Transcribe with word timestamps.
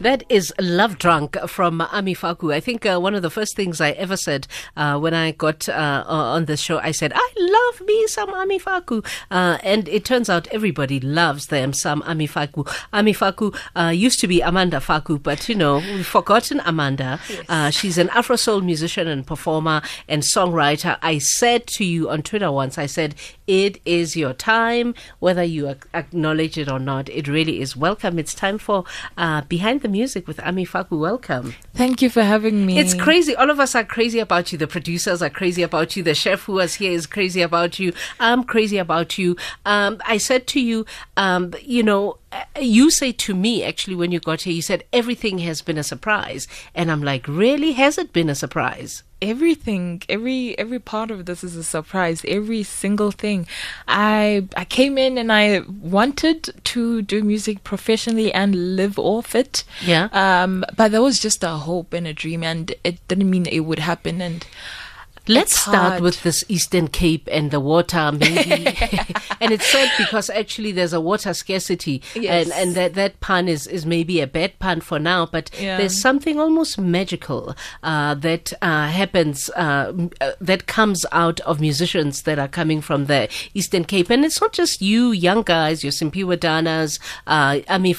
That 0.00 0.24
is 0.28 0.52
Love 0.60 0.98
Drunk 0.98 1.38
from 1.48 1.80
Ami 1.80 2.14
Faku. 2.14 2.52
I 2.52 2.60
think 2.60 2.84
uh, 2.84 2.98
one 2.98 3.14
of 3.14 3.22
the 3.22 3.30
first 3.30 3.56
things 3.56 3.80
I 3.80 3.92
ever 3.92 4.18
said 4.18 4.46
uh, 4.76 4.98
when 4.98 5.14
I 5.14 5.30
got 5.30 5.66
uh, 5.66 6.04
on 6.06 6.44
the 6.44 6.58
show, 6.58 6.78
I 6.78 6.90
said, 6.90 7.12
I 7.14 7.30
love 7.38 7.80
me 7.86 8.06
some 8.08 8.28
Ami 8.34 8.58
Faku. 8.58 9.00
Uh, 9.30 9.56
and 9.62 9.88
it 9.88 10.04
turns 10.04 10.28
out 10.28 10.46
everybody 10.48 11.00
loves 11.00 11.46
them 11.46 11.72
some 11.72 12.02
Ami 12.02 12.26
Faku. 12.26 12.64
Ami 12.92 13.14
Faku 13.14 13.52
uh, 13.76 13.92
used 13.94 14.20
to 14.20 14.28
be 14.28 14.42
Amanda 14.42 14.78
Faku, 14.80 15.18
but 15.18 15.48
you 15.48 15.54
know, 15.54 15.76
we've 15.78 16.06
forgotten 16.06 16.60
Amanda. 16.66 17.18
Yes. 17.30 17.44
Uh, 17.48 17.70
she's 17.70 17.96
an 17.96 18.10
Afro 18.10 18.36
soul 18.36 18.60
musician 18.60 19.08
and 19.08 19.26
performer 19.26 19.80
and 20.06 20.22
songwriter. 20.22 20.98
I 21.00 21.16
said 21.16 21.66
to 21.68 21.84
you 21.84 22.10
on 22.10 22.22
Twitter 22.22 22.52
once, 22.52 22.76
I 22.76 22.86
said, 22.86 23.14
it 23.46 23.80
is 23.86 24.16
your 24.16 24.34
time, 24.34 24.94
whether 25.20 25.44
you 25.44 25.76
acknowledge 25.94 26.58
it 26.58 26.68
or 26.68 26.78
not. 26.78 27.08
It 27.08 27.26
really 27.26 27.62
is. 27.62 27.74
Welcome. 27.74 28.18
It's 28.18 28.34
time 28.34 28.58
for 28.58 28.84
Behind 29.48 29.83
the 29.84 29.88
music 29.90 30.26
with 30.26 30.40
Ami 30.40 30.64
Faku. 30.64 30.98
Welcome. 30.98 31.54
Thank 31.74 32.00
you 32.00 32.08
for 32.08 32.22
having 32.22 32.64
me. 32.64 32.78
It's 32.78 32.94
crazy. 32.94 33.36
All 33.36 33.50
of 33.50 33.60
us 33.60 33.74
are 33.74 33.84
crazy 33.84 34.18
about 34.18 34.50
you. 34.50 34.56
The 34.56 34.66
producers 34.66 35.20
are 35.20 35.28
crazy 35.28 35.62
about 35.62 35.94
you. 35.94 36.02
The 36.02 36.14
chef 36.14 36.44
who 36.44 36.54
was 36.54 36.76
here 36.76 36.90
is 36.90 37.06
crazy 37.06 37.42
about 37.42 37.78
you. 37.78 37.92
I'm 38.18 38.44
crazy 38.44 38.78
about 38.78 39.18
you. 39.18 39.36
Um, 39.66 40.00
I 40.06 40.16
said 40.16 40.46
to 40.48 40.60
you, 40.60 40.86
um, 41.18 41.52
you 41.62 41.82
know, 41.82 42.16
you 42.58 42.90
say 42.90 43.12
to 43.12 43.34
me 43.34 43.62
actually 43.62 43.94
when 43.94 44.10
you 44.10 44.20
got 44.20 44.40
here, 44.40 44.54
you 44.54 44.62
said 44.62 44.84
everything 44.90 45.38
has 45.40 45.60
been 45.60 45.76
a 45.76 45.84
surprise, 45.84 46.48
and 46.74 46.90
I'm 46.90 47.02
like, 47.02 47.28
really? 47.28 47.72
Has 47.72 47.98
it 47.98 48.12
been 48.14 48.30
a 48.30 48.34
surprise? 48.34 49.02
Everything 49.24 50.02
every 50.08 50.56
every 50.58 50.78
part 50.78 51.10
of 51.10 51.24
this 51.26 51.42
is 51.42 51.56
a 51.56 51.64
surprise 51.64 52.24
every 52.28 52.62
single 52.62 53.10
thing. 53.10 53.46
I 53.88 54.46
i 54.56 54.64
came 54.64 54.98
in 54.98 55.18
and 55.18 55.32
i 55.32 55.60
wanted 55.96 56.38
to 56.72 57.02
do 57.02 57.22
music 57.22 57.64
professionally 57.64 58.32
and 58.32 58.76
live 58.76 58.98
off 58.98 59.34
it. 59.34 59.64
Yeah. 59.92 60.08
Um 60.12 60.64
but 60.76 60.92
that 60.92 61.02
was 61.02 61.18
just 61.18 61.42
a 61.42 61.54
hope 61.68 61.92
and 61.92 62.06
a 62.06 62.12
dream 62.12 62.42
and 62.42 62.74
it 62.84 62.96
didn't 63.08 63.30
mean 63.30 63.46
it 63.46 63.60
would 63.60 63.80
happen. 63.80 64.20
And 64.20 64.46
Let's 65.26 65.56
start 65.56 66.02
with 66.02 66.22
this 66.22 66.44
Eastern 66.48 66.88
Cape 66.88 67.26
and 67.32 67.50
the 67.50 67.58
water, 67.58 68.12
maybe. 68.12 68.66
and 69.40 69.52
it's 69.52 69.66
sad 69.66 69.90
because 69.96 70.28
actually 70.28 70.70
there's 70.70 70.92
a 70.92 71.00
water 71.00 71.32
scarcity, 71.32 72.02
yes. 72.14 72.44
and 72.44 72.52
and 72.52 72.76
that 72.76 72.92
that 72.94 73.20
pun 73.20 73.48
is 73.48 73.66
is 73.66 73.86
maybe 73.86 74.20
a 74.20 74.26
bad 74.26 74.58
pun 74.58 74.82
for 74.82 74.98
now, 74.98 75.24
but 75.24 75.50
yeah. 75.58 75.78
there's 75.78 75.98
something 75.98 76.38
almost 76.38 76.78
magical 76.78 77.56
uh, 77.82 78.14
that 78.16 78.52
uh, 78.60 78.88
happens 78.88 79.48
uh, 79.56 79.94
uh, 80.20 80.32
that 80.42 80.66
comes 80.66 81.06
out 81.10 81.40
of 81.40 81.58
musicians 81.58 82.22
that 82.22 82.38
are 82.38 82.48
coming 82.48 82.82
from 82.82 83.06
the 83.06 83.26
Eastern 83.54 83.84
Cape, 83.86 84.10
and 84.10 84.26
it's 84.26 84.42
not 84.42 84.52
just 84.52 84.82
you 84.82 85.10
young 85.10 85.40
guys, 85.40 85.82
your 85.82 85.92
Simphiwe 85.92 86.36
Danas, 86.36 86.98
uh, 87.26 87.60
Ami 87.68 87.96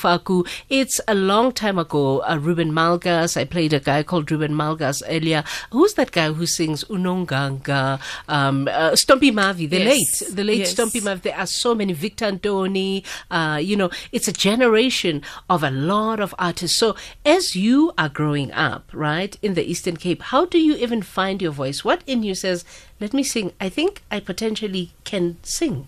It's 0.69 1.01
a 1.07 1.15
long 1.15 1.53
time 1.53 1.79
ago. 1.79 2.19
Uh, 2.19 2.37
Ruben 2.39 2.71
Malgas. 2.71 3.35
I 3.35 3.45
played 3.45 3.73
a 3.73 3.79
guy 3.79 4.03
called 4.03 4.29
Ruben 4.29 4.53
Malgas 4.53 5.01
earlier. 5.07 5.43
Who's 5.71 5.95
that 5.95 6.11
guy 6.11 6.31
who 6.31 6.45
sings 6.45 6.83
Uno? 6.87 7.14
Nganga, 7.15 7.99
um, 8.27 8.67
uh, 8.67 8.91
Stompie 8.91 9.31
Mavi, 9.31 9.69
the 9.69 9.79
yes. 9.79 10.21
late, 10.21 10.35
the 10.35 10.43
late 10.43 10.59
yes. 10.59 10.73
Stompie 10.73 11.01
Mavi. 11.01 11.21
There 11.21 11.37
are 11.37 11.45
so 11.45 11.73
many, 11.75 11.93
Victor 11.93 12.31
Ntoni, 12.31 13.03
uh, 13.31 13.59
you 13.61 13.75
know, 13.75 13.89
it's 14.11 14.27
a 14.27 14.33
generation 14.33 15.21
of 15.49 15.63
a 15.63 15.71
lot 15.71 16.19
of 16.19 16.35
artists. 16.37 16.77
So 16.77 16.95
as 17.25 17.55
you 17.55 17.93
are 17.97 18.09
growing 18.09 18.51
up, 18.51 18.89
right, 18.93 19.37
in 19.41 19.53
the 19.53 19.63
Eastern 19.63 19.97
Cape, 19.97 20.21
how 20.23 20.45
do 20.45 20.59
you 20.59 20.75
even 20.75 21.01
find 21.01 21.41
your 21.41 21.51
voice? 21.51 21.85
What 21.85 22.03
in 22.05 22.23
you 22.23 22.35
says, 22.35 22.65
let 22.99 23.13
me 23.13 23.23
sing? 23.23 23.53
I 23.59 23.69
think 23.69 24.03
I 24.11 24.19
potentially 24.19 24.91
can 25.03 25.37
sing. 25.43 25.87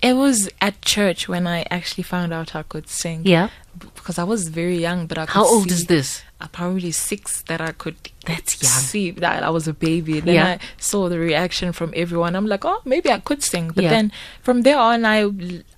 It 0.00 0.14
was 0.14 0.48
at 0.60 0.80
church 0.82 1.28
when 1.28 1.46
I 1.46 1.64
actually 1.70 2.04
found 2.04 2.32
out 2.32 2.54
I 2.54 2.62
could 2.62 2.88
sing. 2.88 3.22
Yeah. 3.24 3.50
Because 3.78 4.18
I 4.18 4.24
was 4.24 4.48
very 4.48 4.78
young, 4.78 5.06
but 5.06 5.18
I 5.18 5.26
could 5.26 5.32
How 5.34 5.44
old 5.44 5.70
is 5.70 5.86
this? 5.86 6.22
probably 6.52 6.92
six 6.92 7.42
that 7.42 7.60
I 7.60 7.72
could 7.72 7.96
that's 8.24 8.62
young. 8.62 8.70
see 8.70 9.10
that 9.10 9.42
I 9.42 9.50
was 9.50 9.66
a 9.66 9.72
baby. 9.72 10.20
Then 10.20 10.34
yeah. 10.34 10.46
I 10.46 10.58
saw 10.76 11.08
the 11.08 11.18
reaction 11.18 11.72
from 11.72 11.92
everyone. 11.96 12.36
I'm 12.36 12.46
like, 12.46 12.64
oh, 12.64 12.80
maybe 12.84 13.10
I 13.10 13.18
could 13.18 13.42
sing. 13.42 13.68
But 13.74 13.84
yeah. 13.84 13.90
then 13.90 14.12
from 14.42 14.62
there 14.62 14.78
on, 14.78 15.04
I 15.04 15.30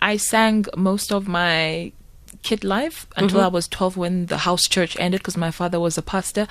I 0.02 0.18
sang 0.18 0.66
most 0.76 1.12
of 1.12 1.26
my 1.26 1.92
kid 2.42 2.64
life 2.64 3.06
until 3.16 3.38
mm-hmm. 3.38 3.46
I 3.46 3.48
was 3.48 3.68
12 3.68 3.96
when 3.96 4.26
the 4.26 4.38
house 4.38 4.66
church 4.66 4.96
ended 4.98 5.20
because 5.20 5.36
my 5.36 5.50
father 5.50 5.78
was 5.78 5.98
a 5.98 6.02
pastor. 6.02 6.46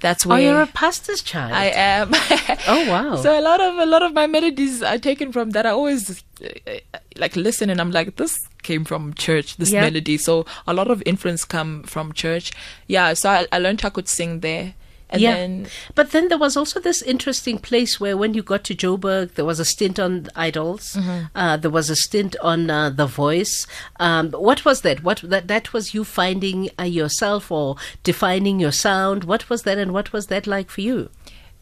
That's 0.00 0.24
where. 0.24 0.38
Oh, 0.38 0.40
you're 0.40 0.62
a 0.62 0.66
pastor's 0.66 1.22
child. 1.22 1.52
I 1.52 1.66
am. 1.66 2.10
oh 2.68 2.88
wow! 2.90 3.16
So 3.16 3.38
a 3.38 3.42
lot 3.42 3.60
of 3.60 3.78
a 3.78 3.86
lot 3.86 4.02
of 4.02 4.12
my 4.12 4.26
melodies 4.26 4.82
are 4.82 4.98
taken 4.98 5.32
from 5.32 5.50
that. 5.50 5.66
I 5.66 5.70
always 5.70 6.22
uh, 6.42 6.74
like 7.16 7.36
listen 7.36 7.70
and 7.70 7.80
I'm 7.80 7.90
like, 7.90 8.16
this 8.16 8.38
came 8.62 8.84
from 8.84 9.14
church, 9.14 9.56
this 9.56 9.72
yeah. 9.72 9.82
melody. 9.82 10.16
So 10.16 10.46
a 10.66 10.74
lot 10.74 10.90
of 10.90 11.02
influence 11.06 11.44
come 11.44 11.82
from 11.84 12.12
church. 12.12 12.52
Yeah, 12.86 13.14
so 13.14 13.30
I, 13.30 13.46
I 13.52 13.58
learned 13.58 13.84
I 13.84 13.90
could 13.90 14.08
sing 14.08 14.40
there. 14.40 14.74
And 15.12 15.20
yeah. 15.20 15.34
Then, 15.34 15.66
but 15.94 16.10
then 16.12 16.28
there 16.28 16.38
was 16.38 16.56
also 16.56 16.80
this 16.80 17.02
interesting 17.02 17.58
place 17.58 18.00
where 18.00 18.16
when 18.16 18.32
you 18.32 18.42
got 18.42 18.64
to 18.64 18.74
Joburg, 18.74 19.34
there 19.34 19.44
was 19.44 19.60
a 19.60 19.64
stint 19.64 20.00
on 20.00 20.28
Idols. 20.34 20.94
Mm-hmm. 20.94 21.26
Uh, 21.34 21.56
there 21.58 21.70
was 21.70 21.90
a 21.90 21.96
stint 21.96 22.34
on 22.42 22.70
uh, 22.70 22.88
The 22.88 23.06
Voice. 23.06 23.66
Um, 24.00 24.30
what 24.30 24.64
was 24.64 24.80
that? 24.80 25.04
What 25.04 25.20
that 25.22 25.48
that 25.48 25.74
was 25.74 25.92
you 25.92 26.02
finding 26.02 26.70
uh, 26.78 26.84
yourself 26.84 27.52
or 27.52 27.76
defining 28.02 28.58
your 28.58 28.72
sound? 28.72 29.24
What 29.24 29.50
was 29.50 29.64
that, 29.64 29.76
and 29.76 29.92
what 29.92 30.12
was 30.14 30.28
that 30.28 30.46
like 30.46 30.70
for 30.70 30.80
you? 30.80 31.10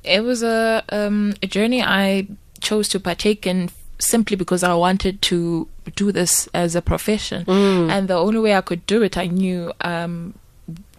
It 0.04 0.22
was 0.22 0.44
a 0.44 0.84
um, 0.90 1.34
a 1.42 1.46
journey 1.48 1.82
I 1.82 2.28
chose 2.60 2.88
to 2.90 3.00
partake 3.00 3.46
in 3.46 3.70
simply 3.98 4.36
because 4.36 4.62
I 4.62 4.74
wanted 4.74 5.20
to 5.22 5.68
do 5.96 6.12
this 6.12 6.48
as 6.54 6.76
a 6.76 6.82
profession. 6.82 7.44
Mm. 7.46 7.90
And 7.90 8.08
the 8.08 8.14
only 8.14 8.38
way 8.38 8.54
I 8.54 8.60
could 8.60 8.86
do 8.86 9.02
it, 9.02 9.18
I 9.18 9.26
knew 9.26 9.72
um, 9.80 10.34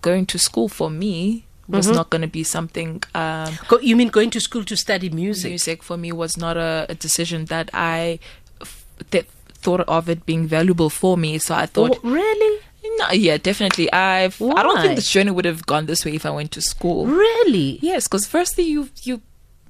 going 0.02 0.26
to 0.28 0.38
school 0.38 0.68
for 0.68 0.90
me 0.90 1.46
was 1.72 1.88
mm-hmm. 1.88 1.96
not 1.96 2.10
going 2.10 2.22
to 2.22 2.28
be 2.28 2.44
something. 2.44 3.02
Um, 3.16 3.58
Go, 3.68 3.80
you 3.80 3.96
mean 3.96 4.10
going 4.10 4.30
to 4.32 4.40
school 4.40 4.64
to 4.66 4.76
study 4.76 5.10
music? 5.10 5.52
Music 5.52 5.84
for 5.84 5.98
me 5.98 6.12
was 6.12 6.38
not 6.38 6.58
a, 6.58 6.86
a 6.90 6.96
decision 6.96 7.46
that 7.46 7.70
I 7.74 8.20
f- 8.62 8.86
th- 9.12 9.28
thought 9.54 9.82
of 9.82 10.10
it 10.10 10.26
being 10.26 10.48
valuable 10.48 10.90
for 10.90 11.18
me. 11.18 11.38
So 11.38 11.56
I 11.56 11.66
thought, 11.66 12.00
oh, 12.04 12.10
really? 12.10 12.60
No, 12.98 13.12
yeah, 13.12 13.38
definitely. 13.38 13.92
I've. 13.94 14.40
Why? 14.40 14.56
I 14.60 14.64
don't 14.64 14.82
think 14.82 14.96
this 14.96 15.10
journey 15.10 15.32
would 15.32 15.46
have 15.46 15.66
gone 15.66 15.86
this 15.86 16.04
way 16.04 16.16
if 16.16 16.26
I 16.26 16.32
went 16.32 16.52
to 16.54 16.62
school. 16.62 17.06
Really? 17.06 17.80
Yes, 17.82 18.08
because 18.08 18.26
firstly, 18.26 18.66
you 18.66 18.90
you 19.04 19.22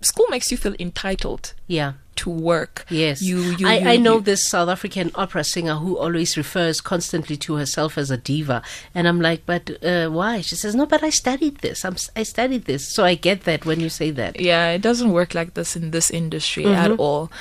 school 0.02 0.26
makes 0.30 0.50
you 0.52 0.58
feel 0.58 0.76
entitled. 0.80 1.54
Yeah 1.68 1.94
to 2.18 2.30
work. 2.30 2.86
Yes, 2.90 3.22
you. 3.22 3.42
you 3.58 3.68
I, 3.68 3.78
you, 3.78 3.88
I 3.90 3.96
know 3.98 4.20
this 4.20 4.48
South 4.48 4.70
African 4.70 5.12
opera 5.16 5.44
singer 5.44 5.76
who 5.76 5.98
always 5.98 6.38
refers 6.38 6.82
constantly 6.82 7.38
to 7.38 7.56
herself 7.56 7.98
as 7.98 8.12
a 8.12 8.18
diva, 8.18 8.62
and 8.94 9.08
I'm 9.08 9.22
like, 9.22 9.46
but 9.46 9.84
uh, 9.84 10.10
why? 10.10 10.42
She 10.42 10.56
says, 10.56 10.76
no, 10.76 10.86
but 10.86 11.04
I 11.04 11.10
studied 11.10 11.58
this. 11.60 11.86
I'm, 11.86 11.96
I 12.16 12.24
studied 12.24 12.66
this, 12.66 12.88
so 12.88 13.06
I 13.06 13.16
get 13.16 13.44
that 13.44 13.66
when 13.66 13.80
you 13.80 13.90
say 13.90 14.12
that. 14.12 14.40
Yeah, 14.40 14.72
it 14.72 14.82
doesn't 14.82 15.12
work 15.12 15.34
like 15.34 15.54
this 15.54 15.76
in 15.76 15.92
this 15.92 16.12
industry 16.12 16.64
mm-hmm. 16.64 16.92
at 16.92 17.00
all 17.00 17.32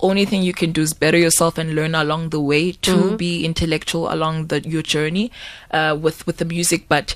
only 0.00 0.24
thing 0.24 0.42
you 0.42 0.54
can 0.54 0.72
do 0.72 0.82
is 0.82 0.94
better 0.94 1.18
yourself 1.18 1.58
and 1.58 1.74
learn 1.74 1.94
along 1.94 2.30
the 2.30 2.40
way 2.40 2.72
to 2.72 2.92
mm-hmm. 2.92 3.16
be 3.16 3.44
intellectual 3.44 4.12
along 4.12 4.46
the 4.46 4.60
your 4.62 4.82
journey 4.82 5.30
uh, 5.70 5.96
with 6.00 6.26
with 6.26 6.38
the 6.38 6.44
music 6.44 6.88
but 6.88 7.14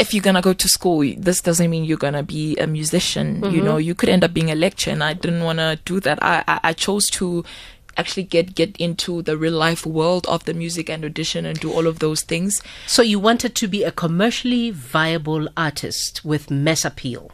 if 0.00 0.14
you're 0.14 0.22
gonna 0.22 0.40
go 0.40 0.54
to 0.54 0.68
school, 0.68 1.04
this 1.18 1.42
doesn't 1.42 1.68
mean 1.68 1.84
you're 1.84 1.98
gonna 1.98 2.22
be 2.22 2.56
a 2.56 2.66
musician. 2.66 3.42
Mm-hmm. 3.42 3.54
You 3.54 3.62
know, 3.62 3.76
you 3.76 3.94
could 3.94 4.08
end 4.08 4.24
up 4.24 4.32
being 4.32 4.50
a 4.50 4.54
lecturer, 4.54 4.94
and 4.94 5.04
I 5.04 5.12
didn't 5.12 5.44
want 5.44 5.58
to 5.58 5.78
do 5.84 6.00
that. 6.00 6.18
I, 6.22 6.42
I, 6.48 6.60
I 6.64 6.72
chose 6.72 7.06
to 7.10 7.44
actually 7.98 8.22
get 8.22 8.54
get 8.54 8.74
into 8.78 9.20
the 9.22 9.36
real 9.36 9.52
life 9.52 9.84
world 9.84 10.26
of 10.26 10.44
the 10.46 10.54
music 10.54 10.88
and 10.88 11.04
audition 11.04 11.44
and 11.44 11.60
do 11.60 11.70
all 11.70 11.86
of 11.86 11.98
those 11.98 12.22
things. 12.22 12.62
So 12.86 13.02
you 13.02 13.18
wanted 13.18 13.54
to 13.56 13.68
be 13.68 13.84
a 13.84 13.92
commercially 13.92 14.70
viable 14.70 15.48
artist 15.54 16.24
with 16.24 16.50
mass 16.50 16.84
appeal. 16.86 17.32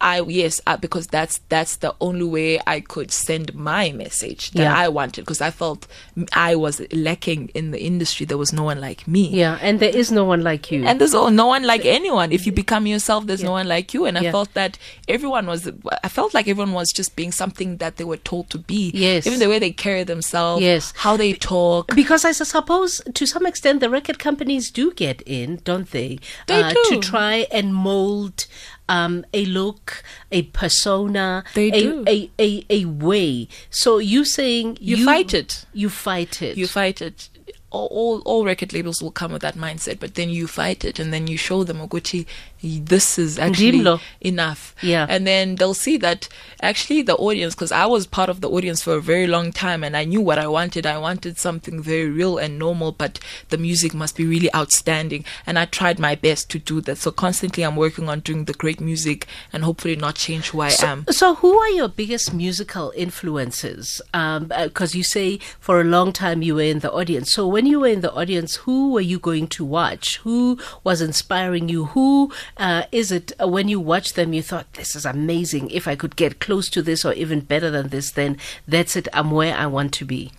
I 0.00 0.20
yes, 0.22 0.60
I, 0.66 0.76
because 0.76 1.08
that's 1.08 1.38
that's 1.48 1.76
the 1.76 1.94
only 2.00 2.24
way 2.24 2.60
I 2.66 2.80
could 2.80 3.10
send 3.10 3.54
my 3.54 3.92
message 3.92 4.52
that 4.52 4.62
yeah. 4.62 4.76
I 4.76 4.88
wanted 4.88 5.22
because 5.22 5.40
I 5.40 5.50
felt 5.50 5.86
I 6.32 6.54
was 6.54 6.80
lacking 6.92 7.48
in 7.48 7.72
the 7.72 7.82
industry. 7.82 8.24
There 8.26 8.38
was 8.38 8.52
no 8.52 8.62
one 8.62 8.80
like 8.80 9.08
me. 9.08 9.28
Yeah, 9.28 9.58
and 9.60 9.80
there 9.80 9.94
is 9.94 10.12
no 10.12 10.24
one 10.24 10.42
like 10.42 10.70
you. 10.70 10.84
And 10.84 11.00
there's 11.00 11.14
no 11.14 11.46
one 11.46 11.64
like 11.64 11.84
anyone. 11.84 12.32
If 12.32 12.46
you 12.46 12.52
become 12.52 12.86
yourself, 12.86 13.26
there's 13.26 13.40
yeah. 13.40 13.46
no 13.46 13.52
one 13.52 13.68
like 13.68 13.92
you. 13.92 14.04
And 14.04 14.16
I 14.16 14.22
yeah. 14.22 14.30
felt 14.30 14.54
that 14.54 14.78
everyone 15.08 15.46
was. 15.46 15.70
I 16.04 16.08
felt 16.08 16.34
like 16.34 16.46
everyone 16.46 16.72
was 16.72 16.92
just 16.92 17.16
being 17.16 17.32
something 17.32 17.78
that 17.78 17.96
they 17.96 18.04
were 18.04 18.16
told 18.18 18.50
to 18.50 18.58
be. 18.58 18.92
Yes. 18.94 19.26
Even 19.26 19.40
the 19.40 19.48
way 19.48 19.58
they 19.58 19.72
carry 19.72 20.04
themselves. 20.04 20.62
Yes. 20.62 20.92
How 20.96 21.16
they 21.16 21.32
talk. 21.32 21.94
Because 21.94 22.24
I 22.24 22.32
suppose 22.32 23.02
to 23.14 23.26
some 23.26 23.46
extent 23.46 23.80
the 23.80 23.90
record 23.90 24.18
companies 24.18 24.70
do 24.70 24.92
get 24.92 25.22
in, 25.22 25.60
don't 25.64 25.90
they? 25.90 26.20
They 26.46 26.62
uh, 26.62 26.70
do. 26.70 26.84
To 26.90 27.00
try 27.00 27.46
and 27.50 27.74
mold 27.74 28.46
um, 28.88 29.24
a 29.32 29.44
look, 29.46 30.02
a 30.32 30.42
persona, 30.42 31.44
they 31.54 31.68
a, 31.68 31.80
do. 31.80 32.04
A, 32.06 32.30
a, 32.38 32.64
a 32.70 32.84
way. 32.86 33.48
So 33.70 33.98
you 33.98 34.24
saying 34.24 34.78
you, 34.80 34.96
you 34.96 35.04
fight 35.04 35.34
it. 35.34 35.66
You 35.72 35.88
fight 35.88 36.42
it. 36.42 36.56
You 36.56 36.66
fight 36.66 37.02
it. 37.02 37.28
All, 37.70 37.88
all, 37.90 38.20
all 38.20 38.44
record 38.46 38.72
labels 38.72 39.02
will 39.02 39.10
come 39.10 39.32
with 39.32 39.42
that 39.42 39.54
mindset, 39.54 40.00
but 40.00 40.14
then 40.14 40.30
you 40.30 40.46
fight 40.46 40.86
it 40.86 40.98
and 40.98 41.12
then 41.12 41.26
you 41.26 41.36
show 41.36 41.64
them 41.64 41.78
Oguchi, 41.78 42.24
this 42.60 43.18
is 43.18 43.38
actually 43.38 43.80
Ndimlo. 43.80 44.00
enough. 44.20 44.74
Yeah. 44.82 45.06
And 45.08 45.26
then 45.26 45.56
they'll 45.56 45.74
see 45.74 45.96
that 45.98 46.28
actually 46.60 47.02
the 47.02 47.16
audience, 47.16 47.54
because 47.54 47.72
I 47.72 47.86
was 47.86 48.06
part 48.06 48.28
of 48.28 48.40
the 48.40 48.50
audience 48.50 48.82
for 48.82 48.94
a 48.94 49.00
very 49.00 49.26
long 49.26 49.52
time 49.52 49.84
and 49.84 49.96
I 49.96 50.04
knew 50.04 50.20
what 50.20 50.38
I 50.38 50.48
wanted. 50.48 50.86
I 50.86 50.98
wanted 50.98 51.38
something 51.38 51.82
very 51.82 52.08
real 52.08 52.38
and 52.38 52.58
normal, 52.58 52.92
but 52.92 53.18
the 53.48 53.58
music 53.58 53.94
must 53.94 54.16
be 54.16 54.26
really 54.26 54.52
outstanding. 54.54 55.24
And 55.46 55.58
I 55.58 55.64
tried 55.66 55.98
my 55.98 56.14
best 56.14 56.50
to 56.50 56.58
do 56.58 56.80
that. 56.82 56.98
So 56.98 57.10
constantly 57.10 57.64
I'm 57.64 57.76
working 57.76 58.08
on 58.08 58.20
doing 58.20 58.44
the 58.44 58.52
great 58.54 58.80
music 58.80 59.26
and 59.52 59.64
hopefully 59.64 59.96
not 59.96 60.16
change 60.16 60.50
who 60.50 60.60
I 60.60 60.72
am. 60.82 61.04
So, 61.10 61.34
who 61.36 61.58
are 61.58 61.70
your 61.70 61.88
biggest 61.88 62.32
musical 62.34 62.92
influences? 62.96 64.00
Um, 64.12 64.50
uh, 64.50 64.68
because 64.68 64.94
you 64.94 65.02
say 65.02 65.38
for 65.60 65.80
a 65.80 65.84
long 65.84 66.12
time 66.12 66.42
you 66.42 66.54
were 66.56 66.62
in 66.62 66.80
the 66.80 66.92
audience. 66.92 67.30
So, 67.30 67.46
when 67.46 67.66
you 67.66 67.80
were 67.80 67.88
in 67.88 68.00
the 68.00 68.12
audience, 68.12 68.56
who 68.56 68.92
were 68.92 69.00
you 69.00 69.18
going 69.18 69.46
to 69.48 69.64
watch? 69.64 70.18
Who 70.18 70.58
was 70.84 71.00
inspiring 71.00 71.68
you? 71.68 71.86
Who 71.86 72.32
uh, 72.58 72.82
is 72.92 73.12
it 73.12 73.32
uh, 73.40 73.46
when 73.48 73.68
you 73.68 73.78
watch 73.80 74.14
them 74.14 74.32
you 74.32 74.42
thought, 74.42 74.72
this 74.74 74.96
is 74.96 75.06
amazing. 75.06 75.70
If 75.70 75.86
I 75.86 75.94
could 75.96 76.16
get 76.16 76.40
close 76.40 76.68
to 76.70 76.82
this 76.82 77.04
or 77.04 77.12
even 77.12 77.40
better 77.40 77.70
than 77.70 77.88
this, 77.88 78.10
then 78.10 78.36
that's 78.66 78.96
it. 78.96 79.08
I'm 79.12 79.30
where 79.30 79.54
I 79.56 79.66
want 79.66 79.92
to 79.94 80.04
be. 80.04 80.32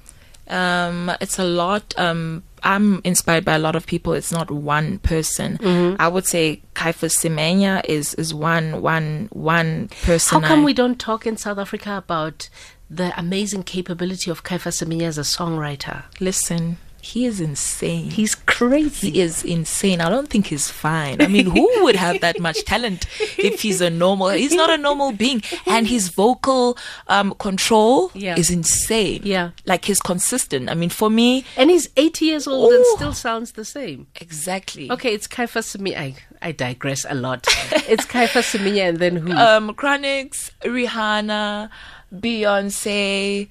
Um, 0.48 1.12
it's 1.22 1.38
a 1.38 1.44
lot. 1.44 1.94
Um, 1.98 2.44
I'm 2.64 3.02
inspired 3.04 3.46
by 3.46 3.54
a 3.56 3.60
lot 3.60 3.76
of 3.76 3.86
people. 3.86 4.14
It's 4.14 4.32
not 4.32 4.50
one 4.50 4.98
person. 5.00 5.58
Mm-hmm. 5.60 6.02
I 6.02 6.08
would 6.08 6.26
say 6.26 6.62
Caiphus 6.74 7.16
Semenya 7.18 7.86
is 7.86 8.16
is 8.16 8.34
one 8.34 8.82
one 8.82 9.30
one 9.32 9.90
person. 10.02 10.42
How 10.42 10.48
come 10.48 10.62
I- 10.62 10.66
we 10.66 10.74
don't 10.74 11.00
talk 11.00 11.28
in 11.28 11.38
South 11.38 11.58
Africa 11.60 11.98
about 11.98 12.50
the 12.90 13.18
amazing 13.20 13.62
capability 13.64 14.32
of 14.32 14.44
Caiphus 14.44 14.82
Semenya 14.82 15.04
as 15.04 15.18
a 15.20 15.22
songwriter? 15.22 16.04
listen? 16.20 16.78
He 17.02 17.26
is 17.26 17.40
insane. 17.40 18.10
He's 18.12 18.36
crazy. 18.36 19.12
He 19.12 19.22
is 19.22 19.44
insane. 19.44 20.02
I 20.02 20.10
don't 20.10 20.28
think 20.30 20.48
he's 20.48 20.70
fine. 20.70 21.22
I 21.22 21.28
mean, 21.28 21.46
who 21.50 21.68
would 21.84 21.96
have 21.96 22.20
that 22.22 22.40
much 22.40 22.64
talent 22.66 23.06
if 23.38 23.62
he's 23.62 23.82
a 23.82 23.90
normal? 23.90 24.30
He's 24.30 24.54
not 24.54 24.70
a 24.70 24.78
normal 24.78 25.12
being, 25.14 25.42
and 25.66 25.88
his 25.88 26.10
vocal 26.10 26.78
um, 27.08 27.34
control 27.40 28.12
Yeah. 28.14 28.38
is 28.38 28.50
insane. 28.52 29.22
Yeah. 29.24 29.52
like 29.66 29.86
he's 29.86 30.00
consistent. 30.02 30.70
I 30.70 30.74
mean, 30.76 30.90
for 30.90 31.10
me, 31.10 31.46
And 31.58 31.70
he's 31.70 31.90
80 31.96 32.26
years 32.26 32.48
old 32.48 32.74
and 32.74 32.86
still 32.98 33.14
sounds 33.14 33.54
the 33.54 33.66
same. 33.66 34.08
exactly. 34.20 34.92
Okay, 34.92 35.14
it's 35.14 35.26
Caiphus 35.28 35.76
Semenya. 35.76 35.98
I, 35.98 36.16
I 36.42 36.52
digress 36.52 37.06
a 37.10 37.16
lot. 37.16 37.48
it's 37.88 38.06
Caiphus 38.06 38.54
Semenya 38.54 38.90
and 38.90 38.98
then 39.00 39.16
who? 39.16 39.32
um 39.34 39.74
Chronixx, 39.74 40.52
Rihanna, 40.64 41.70
Beyonce, 42.14 43.48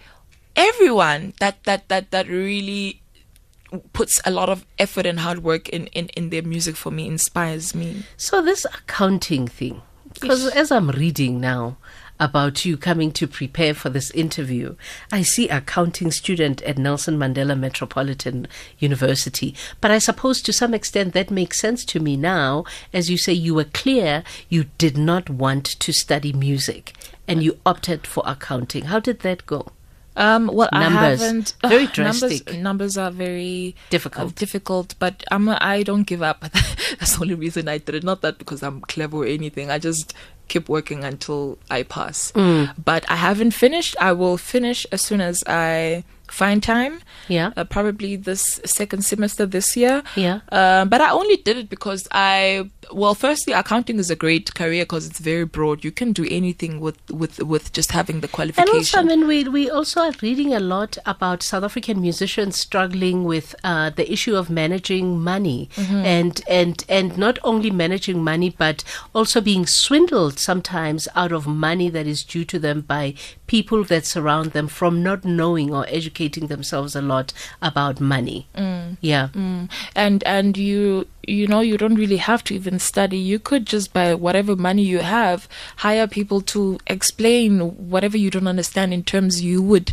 everyone 0.56 1.32
that 1.40 1.62
that 1.64 1.88
that 1.88 2.10
that 2.10 2.28
really 2.28 3.00
puts 3.92 4.20
a 4.24 4.30
lot 4.30 4.48
of 4.48 4.66
effort 4.78 5.06
and 5.06 5.20
hard 5.20 5.42
work 5.42 5.68
in 5.68 5.86
in, 5.88 6.08
in 6.08 6.30
their 6.30 6.42
music 6.42 6.76
for 6.76 6.90
me 6.90 7.06
inspires 7.06 7.74
me. 7.74 8.02
so 8.16 8.42
this 8.42 8.64
accounting 8.64 9.48
thing, 9.48 9.82
because 10.14 10.46
as 10.48 10.70
I'm 10.70 10.90
reading 10.90 11.40
now 11.40 11.76
about 12.20 12.64
you 12.64 12.76
coming 12.76 13.12
to 13.12 13.28
prepare 13.28 13.74
for 13.74 13.90
this 13.90 14.10
interview, 14.10 14.74
I 15.12 15.22
see 15.22 15.48
accounting 15.48 16.10
student 16.10 16.60
at 16.62 16.78
Nelson 16.78 17.16
Mandela 17.16 17.58
Metropolitan 17.58 18.48
University. 18.78 19.54
But 19.80 19.90
I 19.90 19.98
suppose 19.98 20.42
to 20.42 20.52
some 20.52 20.74
extent 20.74 21.14
that 21.14 21.30
makes 21.30 21.60
sense 21.60 21.84
to 21.86 22.00
me 22.00 22.16
now, 22.16 22.64
as 22.92 23.08
you 23.08 23.16
say 23.18 23.32
you 23.32 23.54
were 23.54 23.64
clear 23.64 24.24
you 24.48 24.64
did 24.78 24.96
not 24.96 25.30
want 25.30 25.64
to 25.64 25.92
study 25.92 26.32
music 26.32 26.92
and 27.28 27.42
you 27.42 27.58
opted 27.64 28.06
for 28.06 28.22
accounting. 28.26 28.86
How 28.86 28.98
did 28.98 29.20
that 29.20 29.46
go? 29.46 29.68
Um, 30.18 30.48
well, 30.52 30.68
Numbers. 30.72 31.22
I 31.22 31.26
haven't. 31.26 31.54
Very 31.62 31.84
ugh, 31.86 31.96
numbers, 31.98 32.20
drastic. 32.20 32.54
numbers 32.58 32.98
are 32.98 33.10
very 33.10 33.74
Difficult. 33.90 34.28
uh, 34.28 34.32
difficult, 34.34 34.94
but 34.98 35.22
I'm. 35.30 35.48
I 35.48 35.82
don't 35.84 36.02
give 36.06 36.22
up. 36.22 36.40
That's 36.98 37.16
the 37.16 37.22
only 37.22 37.34
reason 37.34 37.68
I 37.68 37.78
did 37.78 37.94
it. 37.94 38.04
Not 38.04 38.20
that 38.22 38.38
because 38.38 38.62
I'm 38.62 38.80
clever 38.82 39.18
or 39.18 39.26
anything. 39.26 39.70
I 39.70 39.78
just 39.78 40.12
keep 40.48 40.68
working 40.68 41.04
until 41.04 41.58
I 41.70 41.82
pass. 41.84 42.32
Mm. 42.32 42.74
But 42.84 43.08
I 43.10 43.16
haven't 43.16 43.52
finished. 43.52 43.94
I 44.00 44.12
will 44.12 44.36
finish 44.36 44.86
as 44.92 45.02
soon 45.02 45.20
as 45.20 45.44
I 45.46 46.04
find 46.32 46.62
time. 46.62 47.00
Yeah. 47.28 47.52
Uh, 47.56 47.64
probably 47.64 48.16
this 48.16 48.60
second 48.64 49.04
semester 49.04 49.46
this 49.46 49.76
year. 49.76 50.02
Yeah. 50.16 50.40
Um, 50.50 50.88
but 50.88 51.00
I 51.00 51.10
only 51.10 51.36
did 51.36 51.56
it 51.56 51.68
because 51.68 52.08
I. 52.12 52.70
Well, 52.90 53.14
firstly, 53.14 53.52
accounting 53.52 53.98
is 53.98 54.10
a 54.10 54.16
great 54.16 54.54
career 54.54 54.84
because 54.84 55.06
it's 55.06 55.18
very 55.18 55.44
broad. 55.44 55.84
You 55.84 55.92
can 55.92 56.12
do 56.12 56.26
anything 56.30 56.80
with 56.80 56.98
with 57.10 57.38
with 57.40 57.72
just 57.72 57.92
having 57.92 58.20
the 58.20 58.28
qualification. 58.28 58.68
And 58.68 58.78
also, 58.78 58.98
I 58.98 59.02
mean, 59.02 59.26
we, 59.26 59.44
we 59.44 59.70
also 59.70 60.00
are 60.00 60.12
reading 60.22 60.54
a 60.54 60.60
lot 60.60 60.96
about 61.04 61.42
South 61.42 61.64
African 61.64 62.00
musicians 62.00 62.58
struggling 62.58 63.24
with 63.24 63.54
uh, 63.62 63.90
the 63.90 64.10
issue 64.10 64.36
of 64.36 64.48
managing 64.48 65.20
money, 65.20 65.68
and 65.76 66.42
and 66.48 66.84
and 66.88 67.18
not 67.18 67.38
only 67.44 67.70
managing 67.70 68.24
money, 68.24 68.50
but 68.50 68.84
also 69.14 69.40
being 69.40 69.66
swindled 69.66 70.38
sometimes 70.38 71.08
out 71.14 71.32
of 71.32 71.46
money 71.46 71.90
that 71.90 72.06
is 72.06 72.24
due 72.24 72.44
to 72.46 72.58
them 72.58 72.80
by 72.80 73.14
people 73.46 73.84
that 73.84 74.04
surround 74.06 74.52
them 74.52 74.68
from 74.68 75.02
not 75.02 75.24
knowing 75.24 75.74
or 75.74 75.84
educating 75.88 76.17
themselves 76.26 76.96
a 76.96 77.00
lot 77.02 77.32
about 77.62 78.00
money. 78.00 78.46
Yeah. 79.00 79.28
Mm. 79.34 79.70
and 79.94 80.24
and 80.24 80.56
you 80.56 81.06
you 81.26 81.46
know 81.46 81.60
you 81.60 81.76
don't 81.78 81.94
really 81.94 82.16
have 82.16 82.42
to 82.44 82.54
even 82.54 82.78
study 82.78 83.16
you 83.18 83.38
could 83.38 83.66
just 83.66 83.92
by 83.92 84.14
whatever 84.14 84.56
money 84.56 84.82
you 84.82 84.98
have 84.98 85.46
hire 85.76 86.06
people 86.08 86.40
to 86.40 86.78
explain 86.86 87.60
whatever 87.90 88.16
you 88.16 88.30
don't 88.30 88.48
understand 88.48 88.92
in 88.92 89.02
terms 89.04 89.42
you 89.42 89.62
would 89.62 89.92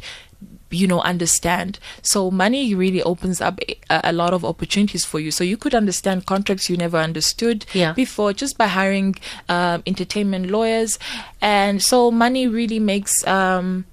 you 0.71 0.87
know 0.87 1.01
understand 1.01 1.77
so 2.01 2.31
money 2.31 2.73
really 2.73 3.01
opens 3.03 3.39
up 3.41 3.59
a, 3.67 4.01
a 4.03 4.11
lot 4.13 4.33
of 4.33 4.43
opportunities 4.43 5.05
for 5.05 5.19
you 5.19 5.29
so 5.31 5.43
you 5.43 5.57
could 5.57 5.75
understand 5.75 6.25
contracts 6.25 6.69
you 6.69 6.77
never 6.77 6.97
understood 6.97 7.65
Yeah. 7.73 7.93
before 7.93 8.33
just 8.33 8.57
by 8.57 8.67
hiring 8.67 9.15
um, 9.49 9.83
entertainment 9.85 10.49
lawyers 10.49 10.97
and 11.41 11.81
so 11.83 12.09
money 12.11 12.47
really 12.47 12.79
makes 12.79 13.25
um 13.27 13.85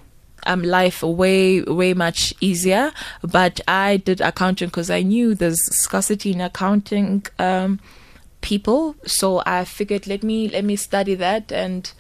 um, 0.47 0.63
life 0.63 1.03
way 1.03 1.63
way 1.63 1.95
much 1.95 2.35
easier. 2.41 2.93
But 3.23 3.61
I 3.69 3.99
did 3.99 4.21
accounting 4.21 4.69
because 4.69 4.91
I 4.91 5.03
knew 5.03 5.35
there's 5.35 5.61
scarcity 5.83 6.33
in 6.33 6.41
accounting 6.41 7.27
um, 7.39 7.81
people, 8.41 8.97
so 9.07 9.43
I 9.47 9.65
figured 9.65 10.07
let 10.07 10.23
me 10.23 10.49
let 10.49 10.65
me 10.65 10.77
study 10.77 11.15
that 11.17 11.53
and 11.53 11.91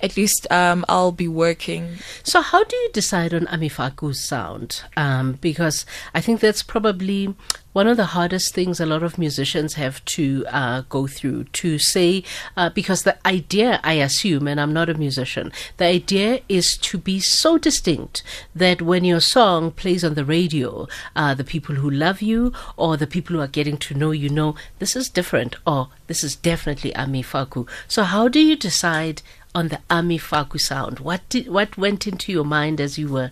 at 0.00 0.16
least 0.16 0.46
um, 0.50 0.84
I'll 0.88 1.12
be 1.12 1.28
working. 1.28 1.98
So, 2.22 2.40
how 2.40 2.64
do 2.64 2.76
you 2.76 2.90
decide 2.92 3.32
on 3.32 3.46
Ami 3.48 3.68
Faku's 3.68 4.22
sound? 4.22 4.82
Um, 4.96 5.38
because 5.40 5.86
I 6.14 6.20
think 6.20 6.40
that's 6.40 6.62
probably 6.62 7.34
one 7.76 7.86
of 7.86 7.98
the 7.98 8.06
hardest 8.06 8.54
things 8.54 8.80
a 8.80 8.86
lot 8.86 9.02
of 9.02 9.18
musicians 9.18 9.74
have 9.74 10.02
to 10.06 10.46
uh, 10.48 10.80
go 10.88 11.06
through 11.06 11.44
to 11.44 11.78
say, 11.78 12.24
uh, 12.56 12.70
because 12.70 13.02
the 13.02 13.14
idea, 13.26 13.80
I 13.84 13.94
assume, 13.94 14.48
and 14.48 14.58
I'm 14.58 14.72
not 14.72 14.88
a 14.88 14.94
musician, 14.94 15.52
the 15.76 15.84
idea 15.84 16.40
is 16.48 16.78
to 16.78 16.96
be 16.96 17.20
so 17.20 17.58
distinct 17.58 18.22
that 18.54 18.80
when 18.80 19.04
your 19.04 19.20
song 19.20 19.72
plays 19.72 20.04
on 20.04 20.14
the 20.14 20.24
radio, 20.24 20.88
uh, 21.14 21.34
the 21.34 21.44
people 21.44 21.74
who 21.74 21.90
love 21.90 22.22
you 22.22 22.50
or 22.78 22.96
the 22.96 23.06
people 23.06 23.36
who 23.36 23.42
are 23.42 23.46
getting 23.46 23.76
to 23.76 23.94
know 23.94 24.10
you 24.10 24.30
know 24.30 24.54
this 24.78 24.96
is 24.96 25.10
different 25.10 25.56
or 25.66 25.88
this 26.06 26.24
is 26.24 26.34
definitely 26.34 26.96
Ami 26.96 27.20
Faku. 27.20 27.66
So, 27.88 28.04
how 28.04 28.28
do 28.28 28.40
you 28.40 28.56
decide? 28.56 29.20
On 29.56 29.68
the 29.68 29.80
Ami 29.88 30.18
Faku 30.18 30.58
sound. 30.58 31.00
What 31.00 31.26
did 31.30 31.48
what 31.48 31.78
went 31.78 32.06
into 32.06 32.30
your 32.30 32.44
mind 32.44 32.78
as 32.78 32.98
you 32.98 33.08
were 33.08 33.30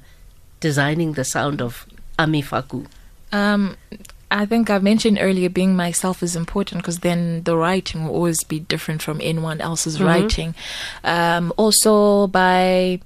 designing 0.59 1.13
the 1.13 1.23
sound 1.23 1.61
of 1.61 1.87
Ami 2.19 2.41
Faku? 2.41 2.87
Um, 3.31 3.77
I 4.31 4.47
think 4.47 4.71
I 4.71 4.79
mentioned 4.79 5.19
earlier 5.21 5.51
being 5.51 5.77
myself 5.77 6.23
is 6.23 6.35
important 6.35 6.81
because 6.81 7.01
then 7.01 7.43
the 7.43 7.57
writing 7.57 8.05
will 8.05 8.15
always 8.15 8.43
be 8.43 8.61
different 8.61 9.03
from 9.03 9.21
anyone 9.23 9.61
else's 9.61 10.01
writing. 10.01 10.55
Um, 11.05 11.53
also 11.59 12.27
by 12.29 13.01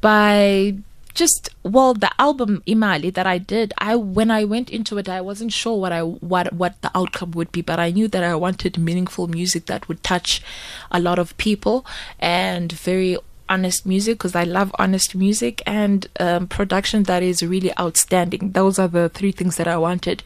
by 0.00 0.74
just 1.14 1.50
well 1.62 1.94
the 1.94 2.10
album 2.18 2.62
Imali 2.66 3.12
that 3.12 3.26
I 3.26 3.38
did 3.38 3.72
I 3.78 3.96
when 3.96 4.30
I 4.30 4.44
went 4.44 4.70
into 4.70 4.98
it 4.98 5.08
I 5.08 5.20
wasn't 5.20 5.52
sure 5.52 5.78
what 5.78 5.92
I 5.92 6.02
what 6.02 6.52
what 6.52 6.80
the 6.82 6.90
outcome 6.94 7.32
would 7.32 7.52
be 7.52 7.60
but 7.62 7.78
I 7.78 7.90
knew 7.90 8.08
that 8.08 8.24
I 8.24 8.34
wanted 8.34 8.78
meaningful 8.78 9.28
music 9.28 9.66
that 9.66 9.88
would 9.88 10.02
touch 10.02 10.42
a 10.90 11.00
lot 11.00 11.18
of 11.18 11.36
people 11.36 11.84
and 12.18 12.72
very 12.72 13.16
honest 13.52 13.84
music 13.84 14.14
because 14.18 14.34
I 14.34 14.44
love 14.44 14.70
honest 14.78 15.14
music 15.14 15.62
and 15.66 16.06
um, 16.18 16.46
production 16.46 17.04
that 17.04 17.22
is 17.22 17.42
really 17.42 17.72
outstanding. 17.78 18.52
Those 18.52 18.78
are 18.78 18.88
the 18.88 19.08
three 19.18 19.32
things 19.32 19.56
that 19.56 19.68
I 19.68 19.76
wanted. 19.76 20.22